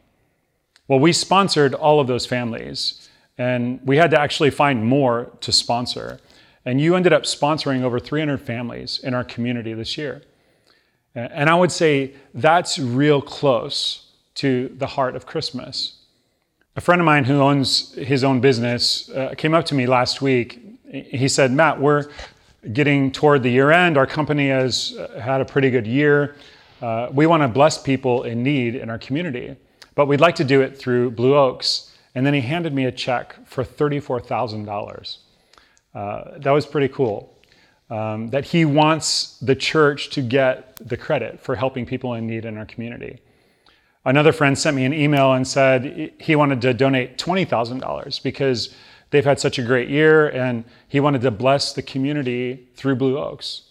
Well, 0.87 0.99
we 0.99 1.13
sponsored 1.13 1.73
all 1.73 1.99
of 1.99 2.07
those 2.07 2.25
families, 2.25 3.09
and 3.37 3.79
we 3.83 3.97
had 3.97 4.11
to 4.11 4.19
actually 4.19 4.49
find 4.49 4.83
more 4.85 5.31
to 5.41 5.51
sponsor. 5.51 6.19
And 6.65 6.81
you 6.81 6.95
ended 6.95 7.13
up 7.13 7.23
sponsoring 7.23 7.83
over 7.83 7.99
300 7.99 8.41
families 8.41 8.99
in 9.03 9.13
our 9.13 9.23
community 9.23 9.73
this 9.73 9.97
year. 9.97 10.23
And 11.31 11.49
I 11.49 11.55
would 11.55 11.71
say 11.71 12.13
that's 12.33 12.79
real 12.79 13.21
close 13.21 14.11
to 14.35 14.73
the 14.77 14.87
heart 14.87 15.15
of 15.15 15.25
Christmas. 15.25 15.97
A 16.75 16.81
friend 16.81 17.01
of 17.01 17.05
mine 17.05 17.25
who 17.25 17.41
owns 17.41 17.93
his 17.95 18.23
own 18.23 18.39
business 18.39 19.09
uh, 19.09 19.33
came 19.37 19.53
up 19.53 19.65
to 19.65 19.75
me 19.75 19.85
last 19.85 20.21
week. 20.21 20.61
He 20.91 21.27
said, 21.27 21.51
Matt, 21.51 21.79
we're 21.79 22.09
getting 22.73 23.11
toward 23.11 23.43
the 23.43 23.49
year 23.49 23.71
end. 23.71 23.97
Our 23.97 24.07
company 24.07 24.49
has 24.49 24.95
uh, 24.97 25.19
had 25.19 25.41
a 25.41 25.45
pretty 25.45 25.69
good 25.69 25.87
year. 25.87 26.35
Uh, 26.81 27.09
we 27.11 27.25
want 27.25 27.43
to 27.43 27.47
bless 27.47 27.81
people 27.81 28.23
in 28.23 28.43
need 28.43 28.75
in 28.75 28.89
our 28.89 28.97
community 28.97 29.55
but 29.99 30.05
we'd 30.05 30.21
like 30.21 30.35
to 30.35 30.45
do 30.45 30.61
it 30.61 30.77
through 30.77 31.11
Blue 31.11 31.35
Oaks. 31.35 31.91
And 32.15 32.25
then 32.25 32.33
he 32.33 32.39
handed 32.39 32.73
me 32.73 32.85
a 32.85 32.91
check 32.91 33.35
for 33.45 33.65
$34,000. 33.65 35.17
Uh, 35.93 36.37
that 36.37 36.51
was 36.51 36.65
pretty 36.65 36.87
cool. 36.87 37.35
Um, 37.89 38.29
that 38.29 38.45
he 38.45 38.65
wants 38.65 39.39
the 39.39 39.55
church 39.55 40.11
to 40.11 40.21
get 40.21 40.77
the 40.87 40.95
credit 40.95 41.39
for 41.39 41.55
helping 41.55 41.87
people 41.87 42.13
in 42.13 42.27
need 42.27 42.45
in 42.45 42.55
our 42.55 42.65
community. 42.65 43.19
Another 44.05 44.31
friend 44.31 44.57
sent 44.57 44.75
me 44.75 44.85
an 44.85 44.93
email 44.93 45.33
and 45.33 45.47
said 45.47 46.13
he 46.19 46.35
wanted 46.35 46.61
to 46.61 46.73
donate 46.73 47.17
$20,000 47.17 48.23
because 48.23 48.73
they've 49.09 49.25
had 49.25 49.39
such 49.39 49.59
a 49.59 49.63
great 49.63 49.89
year 49.89 50.29
and 50.29 50.63
he 50.87 50.99
wanted 50.99 51.21
to 51.21 51.31
bless 51.31 51.73
the 51.73 51.81
community 51.81 52.67
through 52.75 52.95
Blue 52.95 53.17
Oaks. 53.17 53.63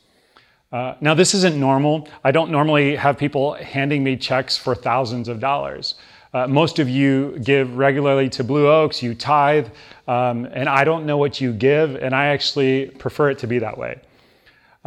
Uh, 0.71 0.95
now, 1.01 1.15
this 1.15 1.33
isn't 1.33 1.57
normal. 1.57 2.09
I 2.23 2.31
don't 2.31 2.51
normally 2.51 2.97
have 2.97 3.17
people 3.17 3.55
handing 3.55 4.05
me 4.05 4.17
checks 4.17 4.57
for 4.57 4.75
thousands 4.75 5.29
of 5.29 5.41
dollars. 5.41 5.95
Uh, 6.35 6.47
most 6.47 6.79
of 6.79 6.91
you 6.91 7.39
give 7.39 7.79
regularly 7.79 8.29
to 8.29 8.45
Blue 8.45 8.69
Oaks, 8.69 9.03
you 9.03 9.15
tithe, 9.15 9.69
um, 10.07 10.45
and 10.53 10.69
I 10.69 10.85
don't 10.85 11.07
know 11.07 11.17
what 11.17 11.41
you 11.41 11.55
give, 11.55 11.97
and 11.97 12.15
I 12.15 12.27
actually 12.27 12.91
prefer 12.91 13.31
it 13.31 13.39
to 13.39 13.47
be 13.47 13.59
that 13.61 13.79
way. 13.79 13.99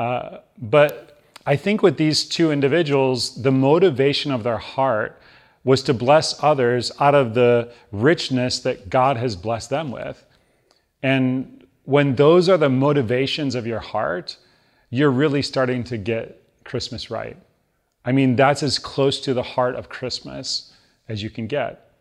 Uh, 0.01 0.39
but 0.57 1.19
I 1.45 1.55
think 1.55 1.83
with 1.83 1.97
these 1.97 2.25
two 2.25 2.51
individuals, 2.51 3.39
the 3.43 3.51
motivation 3.51 4.31
of 4.31 4.41
their 4.41 4.57
heart 4.57 5.21
was 5.63 5.83
to 5.83 5.93
bless 5.93 6.43
others 6.43 6.91
out 6.99 7.13
of 7.13 7.35
the 7.35 7.71
richness 7.91 8.59
that 8.61 8.89
God 8.89 9.17
has 9.17 9.35
blessed 9.35 9.69
them 9.69 9.91
with. 9.91 10.25
And 11.03 11.67
when 11.83 12.15
those 12.15 12.49
are 12.49 12.57
the 12.57 12.69
motivations 12.69 13.53
of 13.53 13.67
your 13.67 13.79
heart, 13.79 14.37
you're 14.89 15.11
really 15.11 15.43
starting 15.43 15.83
to 15.83 15.97
get 15.97 16.41
Christmas 16.63 17.11
right. 17.11 17.37
I 18.03 18.11
mean, 18.11 18.35
that's 18.35 18.63
as 18.63 18.79
close 18.79 19.19
to 19.21 19.35
the 19.35 19.43
heart 19.43 19.75
of 19.75 19.87
Christmas 19.87 20.73
as 21.09 21.21
you 21.21 21.29
can 21.29 21.45
get. 21.45 21.91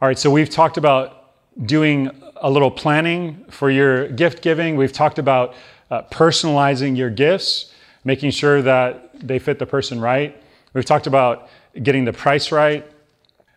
All 0.00 0.06
right, 0.06 0.18
so 0.18 0.30
we've 0.30 0.50
talked 0.50 0.76
about 0.76 1.34
doing 1.66 2.08
a 2.36 2.48
little 2.48 2.70
planning 2.70 3.44
for 3.50 3.68
your 3.68 4.08
gift 4.08 4.42
giving. 4.42 4.76
We've 4.76 4.92
talked 4.92 5.18
about 5.18 5.54
uh, 5.92 6.02
personalizing 6.10 6.96
your 6.96 7.10
gifts, 7.10 7.70
making 8.02 8.30
sure 8.30 8.62
that 8.62 9.10
they 9.14 9.38
fit 9.38 9.58
the 9.58 9.66
person 9.66 10.00
right. 10.00 10.42
We've 10.72 10.86
talked 10.86 11.06
about 11.06 11.50
getting 11.82 12.06
the 12.06 12.14
price 12.14 12.50
right. 12.50 12.90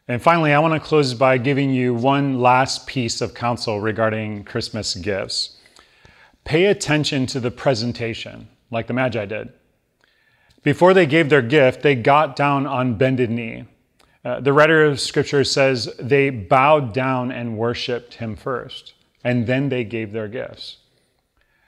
And 0.09 0.21
finally, 0.21 0.51
I 0.51 0.59
want 0.59 0.73
to 0.73 0.85
close 0.85 1.13
by 1.13 1.37
giving 1.37 1.69
you 1.69 1.93
one 1.93 2.41
last 2.41 2.87
piece 2.87 3.21
of 3.21 3.33
counsel 3.33 3.79
regarding 3.79 4.43
Christmas 4.43 4.95
gifts. 4.95 5.55
Pay 6.43 6.65
attention 6.65 7.25
to 7.27 7.39
the 7.39 7.51
presentation, 7.51 8.49
like 8.69 8.87
the 8.87 8.93
Magi 8.93 9.25
did. 9.25 9.53
Before 10.61 10.93
they 10.93 11.05
gave 11.05 11.29
their 11.29 11.41
gift, 11.41 11.83
they 11.83 11.95
got 11.95 12.35
down 12.35 12.67
on 12.67 12.97
bended 12.97 13.29
knee. 13.29 13.63
Uh, 14.25 14.41
the 14.41 14.51
writer 14.51 14.83
of 14.83 14.99
scripture 14.99 15.45
says 15.45 15.89
they 15.97 16.31
bowed 16.31 16.93
down 16.93 17.31
and 17.31 17.57
worshiped 17.57 18.15
him 18.15 18.35
first, 18.35 18.93
and 19.23 19.47
then 19.47 19.69
they 19.69 19.85
gave 19.85 20.11
their 20.11 20.27
gifts. 20.27 20.79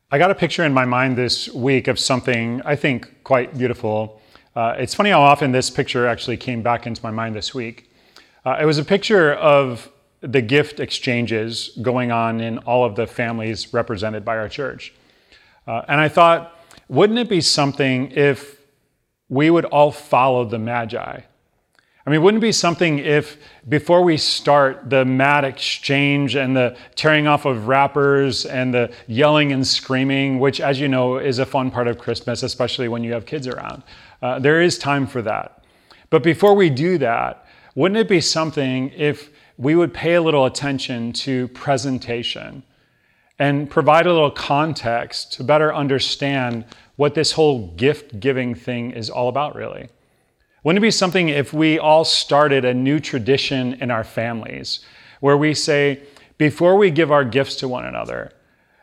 I 0.09 0.17
got 0.17 0.31
a 0.31 0.35
picture 0.35 0.63
in 0.63 0.73
my 0.73 0.85
mind 0.85 1.17
this 1.17 1.49
week 1.49 1.87
of 1.87 1.99
something 1.99 2.61
I 2.63 2.75
think 2.75 3.23
quite 3.23 3.57
beautiful. 3.57 4.21
Uh, 4.55 4.75
it's 4.77 4.93
funny 4.93 5.09
how 5.09 5.21
often 5.21 5.51
this 5.51 5.69
picture 5.69 6.07
actually 6.07 6.37
came 6.37 6.61
back 6.61 6.87
into 6.87 7.03
my 7.03 7.11
mind 7.11 7.35
this 7.35 7.53
week. 7.53 7.91
Uh, 8.45 8.57
it 8.61 8.65
was 8.65 8.77
a 8.77 8.85
picture 8.85 9.33
of 9.33 9.91
the 10.21 10.41
gift 10.41 10.79
exchanges 10.79 11.77
going 11.81 12.11
on 12.11 12.39
in 12.39 12.57
all 12.59 12.85
of 12.85 12.95
the 12.95 13.05
families 13.05 13.73
represented 13.73 14.23
by 14.23 14.37
our 14.37 14.47
church. 14.47 14.93
Uh, 15.67 15.81
and 15.89 15.99
I 15.99 16.07
thought, 16.07 16.57
wouldn't 16.87 17.19
it 17.19 17.27
be 17.27 17.41
something 17.41 18.11
if 18.11 18.57
we 19.29 19.49
would 19.49 19.65
all 19.65 19.91
follow 19.91 20.45
the 20.45 20.59
Magi. 20.59 21.21
I 22.07 22.09
mean, 22.09 22.21
wouldn't 22.21 22.41
it 22.41 22.47
be 22.47 22.53
something 22.53 22.99
if 22.99 23.37
before 23.67 24.01
we 24.01 24.15
start 24.15 24.89
the 24.89 25.03
mad 25.03 25.43
exchange 25.43 26.35
and 26.35 26.55
the 26.55 26.77
tearing 26.95 27.27
off 27.27 27.43
of 27.43 27.67
wrappers 27.67 28.45
and 28.45 28.73
the 28.73 28.93
yelling 29.07 29.51
and 29.51 29.67
screaming, 29.67 30.39
which, 30.39 30.61
as 30.61 30.79
you 30.79 30.87
know, 30.87 31.17
is 31.17 31.39
a 31.39 31.45
fun 31.45 31.69
part 31.69 31.85
of 31.85 31.97
Christmas, 31.97 32.43
especially 32.43 32.87
when 32.87 33.03
you 33.03 33.11
have 33.11 33.25
kids 33.25 33.45
around, 33.45 33.83
uh, 34.21 34.39
there 34.39 34.61
is 34.61 34.77
time 34.77 35.05
for 35.05 35.21
that. 35.21 35.65
But 36.09 36.23
before 36.23 36.55
we 36.55 36.69
do 36.69 36.97
that, 36.99 37.45
wouldn't 37.75 37.99
it 37.99 38.07
be 38.07 38.21
something 38.21 38.89
if 38.95 39.29
we 39.57 39.75
would 39.75 39.93
pay 39.93 40.13
a 40.13 40.21
little 40.21 40.45
attention 40.45 41.11
to 41.11 41.49
presentation 41.49 42.63
and 43.37 43.69
provide 43.69 44.07
a 44.07 44.13
little 44.13 44.31
context 44.31 45.33
to 45.33 45.43
better 45.43 45.75
understand 45.75 46.63
what 46.95 47.15
this 47.15 47.33
whole 47.33 47.67
gift 47.75 48.21
giving 48.21 48.55
thing 48.55 48.91
is 48.91 49.09
all 49.09 49.27
about, 49.27 49.55
really? 49.55 49.89
Wouldn't 50.63 50.83
it 50.83 50.87
be 50.87 50.91
something 50.91 51.29
if 51.29 51.53
we 51.53 51.79
all 51.79 52.03
started 52.03 52.65
a 52.65 52.73
new 52.73 52.99
tradition 52.99 53.75
in 53.75 53.91
our 53.91 54.03
families 54.03 54.79
where 55.19 55.37
we 55.37 55.53
say, 55.53 56.01
before 56.37 56.77
we 56.77 56.91
give 56.91 57.11
our 57.11 57.23
gifts 57.23 57.55
to 57.57 57.67
one 57.67 57.85
another, 57.85 58.31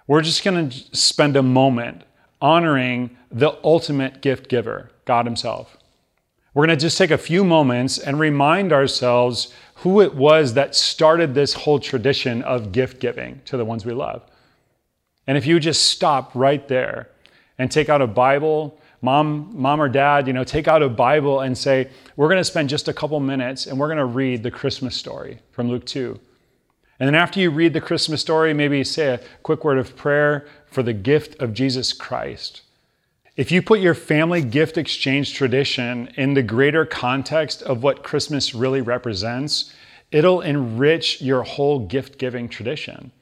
we're 0.06 0.22
just 0.22 0.44
going 0.44 0.70
to 0.70 0.96
spend 0.96 1.36
a 1.36 1.42
moment 1.42 2.02
honoring 2.40 3.16
the 3.30 3.58
ultimate 3.64 4.20
gift 4.20 4.48
giver, 4.48 4.90
God 5.04 5.26
Himself. 5.26 5.76
We're 6.52 6.66
going 6.66 6.78
to 6.78 6.82
just 6.82 6.98
take 6.98 7.10
a 7.10 7.18
few 7.18 7.42
moments 7.42 7.98
and 7.98 8.20
remind 8.20 8.72
ourselves 8.72 9.52
who 9.76 10.00
it 10.00 10.14
was 10.14 10.54
that 10.54 10.76
started 10.76 11.34
this 11.34 11.52
whole 11.52 11.80
tradition 11.80 12.42
of 12.42 12.70
gift 12.70 13.00
giving 13.00 13.40
to 13.46 13.56
the 13.56 13.64
ones 13.64 13.84
we 13.84 13.92
love. 13.92 14.22
And 15.26 15.36
if 15.36 15.46
you 15.46 15.58
just 15.58 15.90
stop 15.90 16.30
right 16.34 16.66
there 16.68 17.08
and 17.58 17.70
take 17.70 17.88
out 17.88 18.02
a 18.02 18.06
Bible, 18.06 18.78
mom, 19.04 19.50
mom 19.52 19.82
or 19.82 19.88
dad, 19.88 20.26
you 20.26 20.32
know, 20.32 20.44
take 20.44 20.66
out 20.66 20.82
a 20.82 20.88
Bible 20.88 21.40
and 21.40 21.56
say, 21.56 21.90
we're 22.16 22.28
going 22.28 22.40
to 22.40 22.44
spend 22.44 22.70
just 22.70 22.88
a 22.88 22.92
couple 22.92 23.20
minutes 23.20 23.66
and 23.66 23.78
we're 23.78 23.88
going 23.88 23.98
to 23.98 24.04
read 24.06 24.42
the 24.42 24.50
Christmas 24.50 24.96
story 24.96 25.40
from 25.52 25.68
Luke 25.68 25.84
2. 25.84 26.18
And 26.98 27.06
then 27.06 27.14
after 27.14 27.38
you 27.38 27.50
read 27.50 27.74
the 27.74 27.82
Christmas 27.82 28.22
story, 28.22 28.54
maybe 28.54 28.82
say 28.82 29.08
a 29.08 29.20
quick 29.42 29.62
word 29.62 29.76
of 29.76 29.94
prayer 29.94 30.46
for 30.66 30.82
the 30.82 30.94
gift 30.94 31.40
of 31.42 31.52
Jesus 31.52 31.92
Christ. 31.92 32.62
If 33.36 33.52
you 33.52 33.60
put 33.60 33.80
your 33.80 33.94
family 33.94 34.42
gift 34.42 34.78
exchange 34.78 35.34
tradition 35.34 36.08
in 36.16 36.32
the 36.32 36.42
greater 36.42 36.86
context 36.86 37.62
of 37.62 37.82
what 37.82 38.04
Christmas 38.04 38.54
really 38.54 38.80
represents, 38.80 39.74
it'll 40.12 40.40
enrich 40.40 41.20
your 41.20 41.42
whole 41.42 41.80
gift 41.80 42.16
giving 42.16 42.48
tradition. 42.48 43.12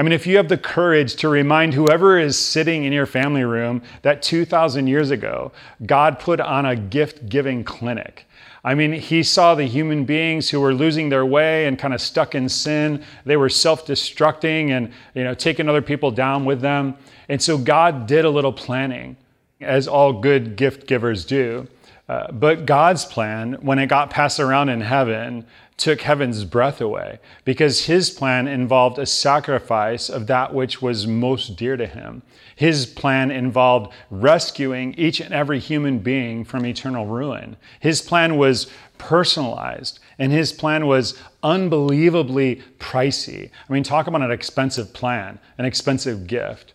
I 0.00 0.02
mean, 0.02 0.12
if 0.12 0.26
you 0.26 0.38
have 0.38 0.48
the 0.48 0.56
courage 0.56 1.16
to 1.16 1.28
remind 1.28 1.74
whoever 1.74 2.18
is 2.18 2.38
sitting 2.38 2.84
in 2.84 2.92
your 2.94 3.04
family 3.04 3.44
room 3.44 3.82
that 4.00 4.22
2,000 4.22 4.86
years 4.86 5.10
ago, 5.10 5.52
God 5.84 6.18
put 6.18 6.40
on 6.40 6.64
a 6.64 6.74
gift 6.74 7.28
giving 7.28 7.64
clinic. 7.64 8.24
I 8.64 8.74
mean, 8.74 8.94
he 8.94 9.22
saw 9.22 9.54
the 9.54 9.66
human 9.66 10.06
beings 10.06 10.48
who 10.48 10.58
were 10.58 10.72
losing 10.72 11.10
their 11.10 11.26
way 11.26 11.66
and 11.66 11.78
kind 11.78 11.92
of 11.92 12.00
stuck 12.00 12.34
in 12.34 12.48
sin. 12.48 13.04
They 13.26 13.36
were 13.36 13.50
self-destructing 13.50 14.70
and, 14.70 14.90
you 15.12 15.22
know, 15.22 15.34
taking 15.34 15.68
other 15.68 15.82
people 15.82 16.10
down 16.10 16.46
with 16.46 16.62
them. 16.62 16.96
And 17.28 17.42
so 17.42 17.58
God 17.58 18.06
did 18.06 18.24
a 18.24 18.30
little 18.30 18.54
planning 18.54 19.18
as 19.60 19.86
all 19.86 20.14
good 20.14 20.56
gift 20.56 20.86
givers 20.86 21.26
do. 21.26 21.68
Uh, 22.10 22.28
but 22.32 22.66
God's 22.66 23.04
plan, 23.04 23.52
when 23.60 23.78
it 23.78 23.86
got 23.86 24.10
passed 24.10 24.40
around 24.40 24.68
in 24.68 24.80
heaven, 24.80 25.46
took 25.76 26.00
heaven's 26.00 26.44
breath 26.44 26.80
away 26.80 27.20
because 27.44 27.84
his 27.84 28.10
plan 28.10 28.48
involved 28.48 28.98
a 28.98 29.06
sacrifice 29.06 30.08
of 30.08 30.26
that 30.26 30.52
which 30.52 30.82
was 30.82 31.06
most 31.06 31.54
dear 31.54 31.76
to 31.76 31.86
him. 31.86 32.22
His 32.56 32.84
plan 32.84 33.30
involved 33.30 33.92
rescuing 34.10 34.92
each 34.94 35.20
and 35.20 35.32
every 35.32 35.60
human 35.60 36.00
being 36.00 36.44
from 36.44 36.66
eternal 36.66 37.06
ruin. 37.06 37.56
His 37.78 38.02
plan 38.02 38.36
was 38.36 38.66
personalized 38.98 40.00
and 40.18 40.32
his 40.32 40.52
plan 40.52 40.88
was 40.88 41.16
unbelievably 41.44 42.60
pricey. 42.80 43.50
I 43.68 43.72
mean, 43.72 43.84
talk 43.84 44.08
about 44.08 44.22
an 44.22 44.32
expensive 44.32 44.92
plan, 44.92 45.38
an 45.58 45.64
expensive 45.64 46.26
gift. 46.26 46.74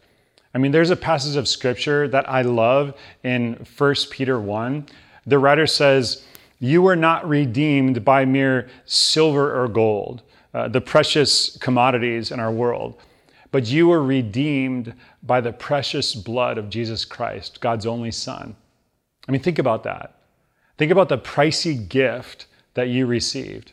I 0.53 0.59
mean, 0.59 0.71
there's 0.71 0.91
a 0.91 0.95
passage 0.95 1.35
of 1.35 1.49
scripture 1.49 2.07
that 2.07 2.29
I 2.29 2.41
love 2.43 2.93
in 3.21 3.65
1 3.77 3.95
Peter 4.11 4.39
1. 4.39 4.85
The 5.25 5.39
writer 5.39 5.67
says, 5.67 6.23
You 6.59 6.81
were 6.81 6.95
not 6.95 7.27
redeemed 7.27 8.05
by 8.05 8.25
mere 8.25 8.69
silver 8.85 9.61
or 9.61 9.67
gold, 9.67 10.21
uh, 10.53 10.67
the 10.67 10.81
precious 10.81 11.57
commodities 11.57 12.31
in 12.31 12.39
our 12.39 12.51
world, 12.51 12.99
but 13.51 13.67
you 13.67 13.87
were 13.87 14.03
redeemed 14.03 14.93
by 15.23 15.41
the 15.41 15.53
precious 15.53 16.13
blood 16.13 16.57
of 16.57 16.69
Jesus 16.69 17.05
Christ, 17.05 17.61
God's 17.61 17.85
only 17.85 18.11
Son. 18.11 18.55
I 19.27 19.31
mean, 19.31 19.41
think 19.41 19.59
about 19.59 19.83
that. 19.83 20.19
Think 20.77 20.91
about 20.91 21.09
the 21.09 21.17
pricey 21.17 21.87
gift 21.87 22.47
that 22.73 22.89
you 22.89 23.05
received. 23.05 23.71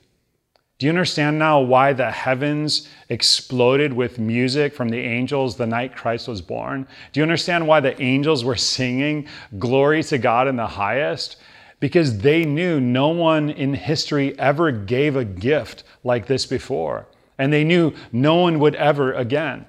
Do 0.83 0.87
you 0.87 0.91
understand 0.91 1.39
now 1.39 1.61
why 1.61 1.93
the 1.93 2.11
heavens 2.11 2.89
exploded 3.09 3.93
with 3.93 4.19
music 4.19 4.75
from 4.75 4.89
the 4.89 4.99
angels 4.99 5.55
the 5.55 5.65
night 5.65 5.95
Christ 5.95 6.27
was 6.27 6.43
born? 6.43 6.89
Do 7.13 7.21
you 7.21 7.23
understand 7.23 7.69
why 7.69 7.79
the 7.79 8.03
angels 8.03 8.45
were 8.45 8.57
singing 8.57 9.29
glory 9.61 10.03
to 10.03 10.19
God 10.19 10.49
in 10.49 10.57
the 10.57 10.67
highest? 10.67 11.37
Because 11.79 12.19
they 12.19 12.45
knew 12.45 12.81
no 12.81 13.11
one 13.11 13.51
in 13.51 13.75
history 13.75 14.37
ever 14.41 14.73
gave 14.73 15.15
a 15.15 15.25
gift 15.25 15.85
like 16.03 16.27
this 16.27 16.47
before. 16.47 17.07
And 17.39 17.53
they 17.53 17.63
knew 17.63 17.95
no 18.11 18.35
one 18.35 18.59
would 18.59 18.75
ever 18.75 19.13
again. 19.13 19.67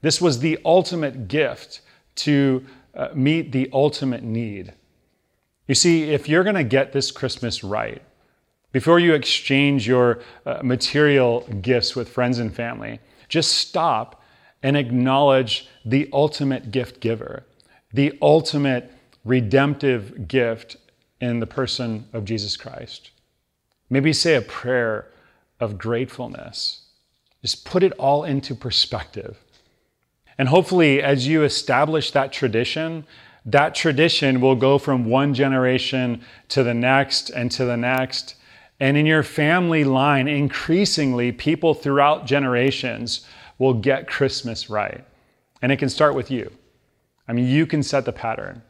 This 0.00 0.20
was 0.20 0.40
the 0.40 0.58
ultimate 0.64 1.28
gift 1.28 1.80
to 2.16 2.66
uh, 2.92 3.10
meet 3.14 3.52
the 3.52 3.70
ultimate 3.72 4.24
need. 4.24 4.72
You 5.68 5.76
see, 5.76 6.10
if 6.10 6.28
you're 6.28 6.42
going 6.42 6.56
to 6.56 6.64
get 6.64 6.92
this 6.92 7.12
Christmas 7.12 7.62
right, 7.62 8.02
before 8.76 8.98
you 8.98 9.14
exchange 9.14 9.88
your 9.88 10.18
uh, 10.44 10.60
material 10.62 11.40
gifts 11.62 11.96
with 11.96 12.10
friends 12.10 12.38
and 12.38 12.54
family, 12.54 13.00
just 13.26 13.52
stop 13.52 14.22
and 14.62 14.76
acknowledge 14.76 15.66
the 15.86 16.06
ultimate 16.12 16.70
gift 16.70 17.00
giver, 17.00 17.46
the 17.94 18.12
ultimate 18.20 18.92
redemptive 19.24 20.28
gift 20.28 20.76
in 21.22 21.40
the 21.40 21.46
person 21.46 22.06
of 22.12 22.26
Jesus 22.26 22.54
Christ. 22.54 23.12
Maybe 23.88 24.12
say 24.12 24.34
a 24.34 24.42
prayer 24.42 25.10
of 25.58 25.78
gratefulness. 25.78 26.82
Just 27.40 27.64
put 27.64 27.82
it 27.82 27.92
all 27.92 28.24
into 28.24 28.54
perspective. 28.54 29.38
And 30.36 30.50
hopefully, 30.50 31.02
as 31.02 31.26
you 31.26 31.44
establish 31.44 32.10
that 32.10 32.30
tradition, 32.30 33.06
that 33.46 33.74
tradition 33.74 34.42
will 34.42 34.54
go 34.54 34.76
from 34.76 35.06
one 35.06 35.32
generation 35.32 36.20
to 36.48 36.62
the 36.62 36.74
next 36.74 37.30
and 37.30 37.50
to 37.52 37.64
the 37.64 37.78
next 37.78 38.34
and 38.78 38.96
in 38.96 39.06
your 39.06 39.22
family 39.22 39.84
line, 39.84 40.28
increasingly, 40.28 41.32
people 41.32 41.74
throughout 41.74 42.26
generations 42.26 43.26
will 43.58 43.74
get 43.74 44.06
Christmas 44.06 44.68
right. 44.68 45.04
And 45.62 45.72
it 45.72 45.78
can 45.78 45.88
start 45.88 46.14
with 46.14 46.30
you. 46.30 46.52
I 47.26 47.32
mean, 47.32 47.46
you 47.46 47.66
can 47.66 47.82
set 47.82 48.04
the 48.04 48.12
pattern. 48.12 48.62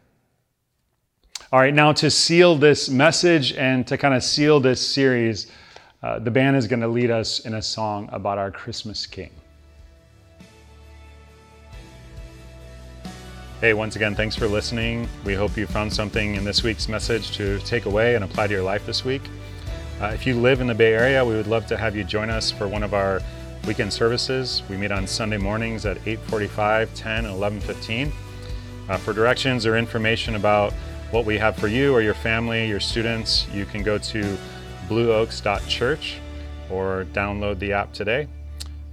All 1.53 1.61
right, 1.61 1.75
now 1.75 1.93
to 1.93 2.11
seal 2.11 2.57
this 2.57 2.89
message 2.89 3.53
and 3.53 3.87
to 3.87 3.99
kind 3.99 4.15
of 4.15 4.23
seal 4.23 4.61
this 4.61 4.85
series, 4.85 5.51
uh, 6.03 6.19
the 6.19 6.31
band 6.31 6.57
is 6.57 6.67
going 6.67 6.81
to 6.81 6.89
lead 6.89 7.11
us 7.11 7.41
in 7.41 7.55
a 7.55 7.63
song 7.63 8.09
about 8.13 8.39
our 8.39 8.51
Christmas 8.51 9.07
King. 9.07 9.31
Hey, 13.61 13.75
once 13.75 13.97
again, 13.97 14.15
thanks 14.15 14.37
for 14.37 14.47
listening. 14.47 15.09
We 15.25 15.35
hope 15.35 15.57
you 15.57 15.67
found 15.67 15.93
something 15.93 16.35
in 16.35 16.45
this 16.45 16.63
week's 16.63 16.89
message 16.89 17.33
to 17.37 17.59
take 17.61 17.87
away 17.87 18.15
and 18.15 18.23
apply 18.23 18.49
to 18.49 18.53
your 18.53 18.63
life 18.63 18.85
this 18.85 19.05
week. 19.05 19.23
Uh, 20.01 20.09
if 20.09 20.27
you 20.27 20.35
live 20.35 20.61
in 20.61 20.67
the 20.67 20.75
Bay 20.75 20.93
Area, 20.93 21.25
we 21.25 21.35
would 21.35 21.47
love 21.47 21.67
to 21.67 21.77
have 21.77 21.97
you 21.97 22.05
join 22.05 22.29
us 22.29 22.51
for 22.51 22.69
one 22.69 22.83
of 22.83 22.93
our 22.93 23.23
weekend 23.67 23.91
services. 23.91 24.63
We 24.69 24.77
meet 24.77 24.93
on 24.93 25.07
Sunday 25.07 25.39
mornings 25.39 25.87
at 25.87 25.97
8:45, 26.07 26.93
10, 26.95 27.25
and 27.25 27.35
11:15. 27.35 28.13
Uh, 28.91 28.99
for 28.99 29.15
directions 29.15 29.65
or 29.65 29.77
information 29.77 30.35
about 30.35 30.75
what 31.13 31.25
we 31.25 31.39
have 31.39 31.57
for 31.57 31.67
you 31.67 31.95
or 31.95 32.03
your 32.03 32.15
family, 32.15 32.69
your 32.69 32.79
students, 32.79 33.47
you 33.55 33.65
can 33.65 33.83
go 33.83 33.97
to 33.97 34.37
blueoaks.church 34.89 36.19
or 36.71 37.07
download 37.15 37.59
the 37.59 37.73
app 37.73 37.95
today. 37.95 38.29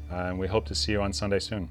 Uh, 0.09 0.29
and 0.29 0.39
we 0.39 0.47
hope 0.47 0.65
to 0.65 0.75
see 0.75 0.93
you 0.93 1.01
on 1.01 1.11
Sunday 1.11 1.39
soon. 1.39 1.67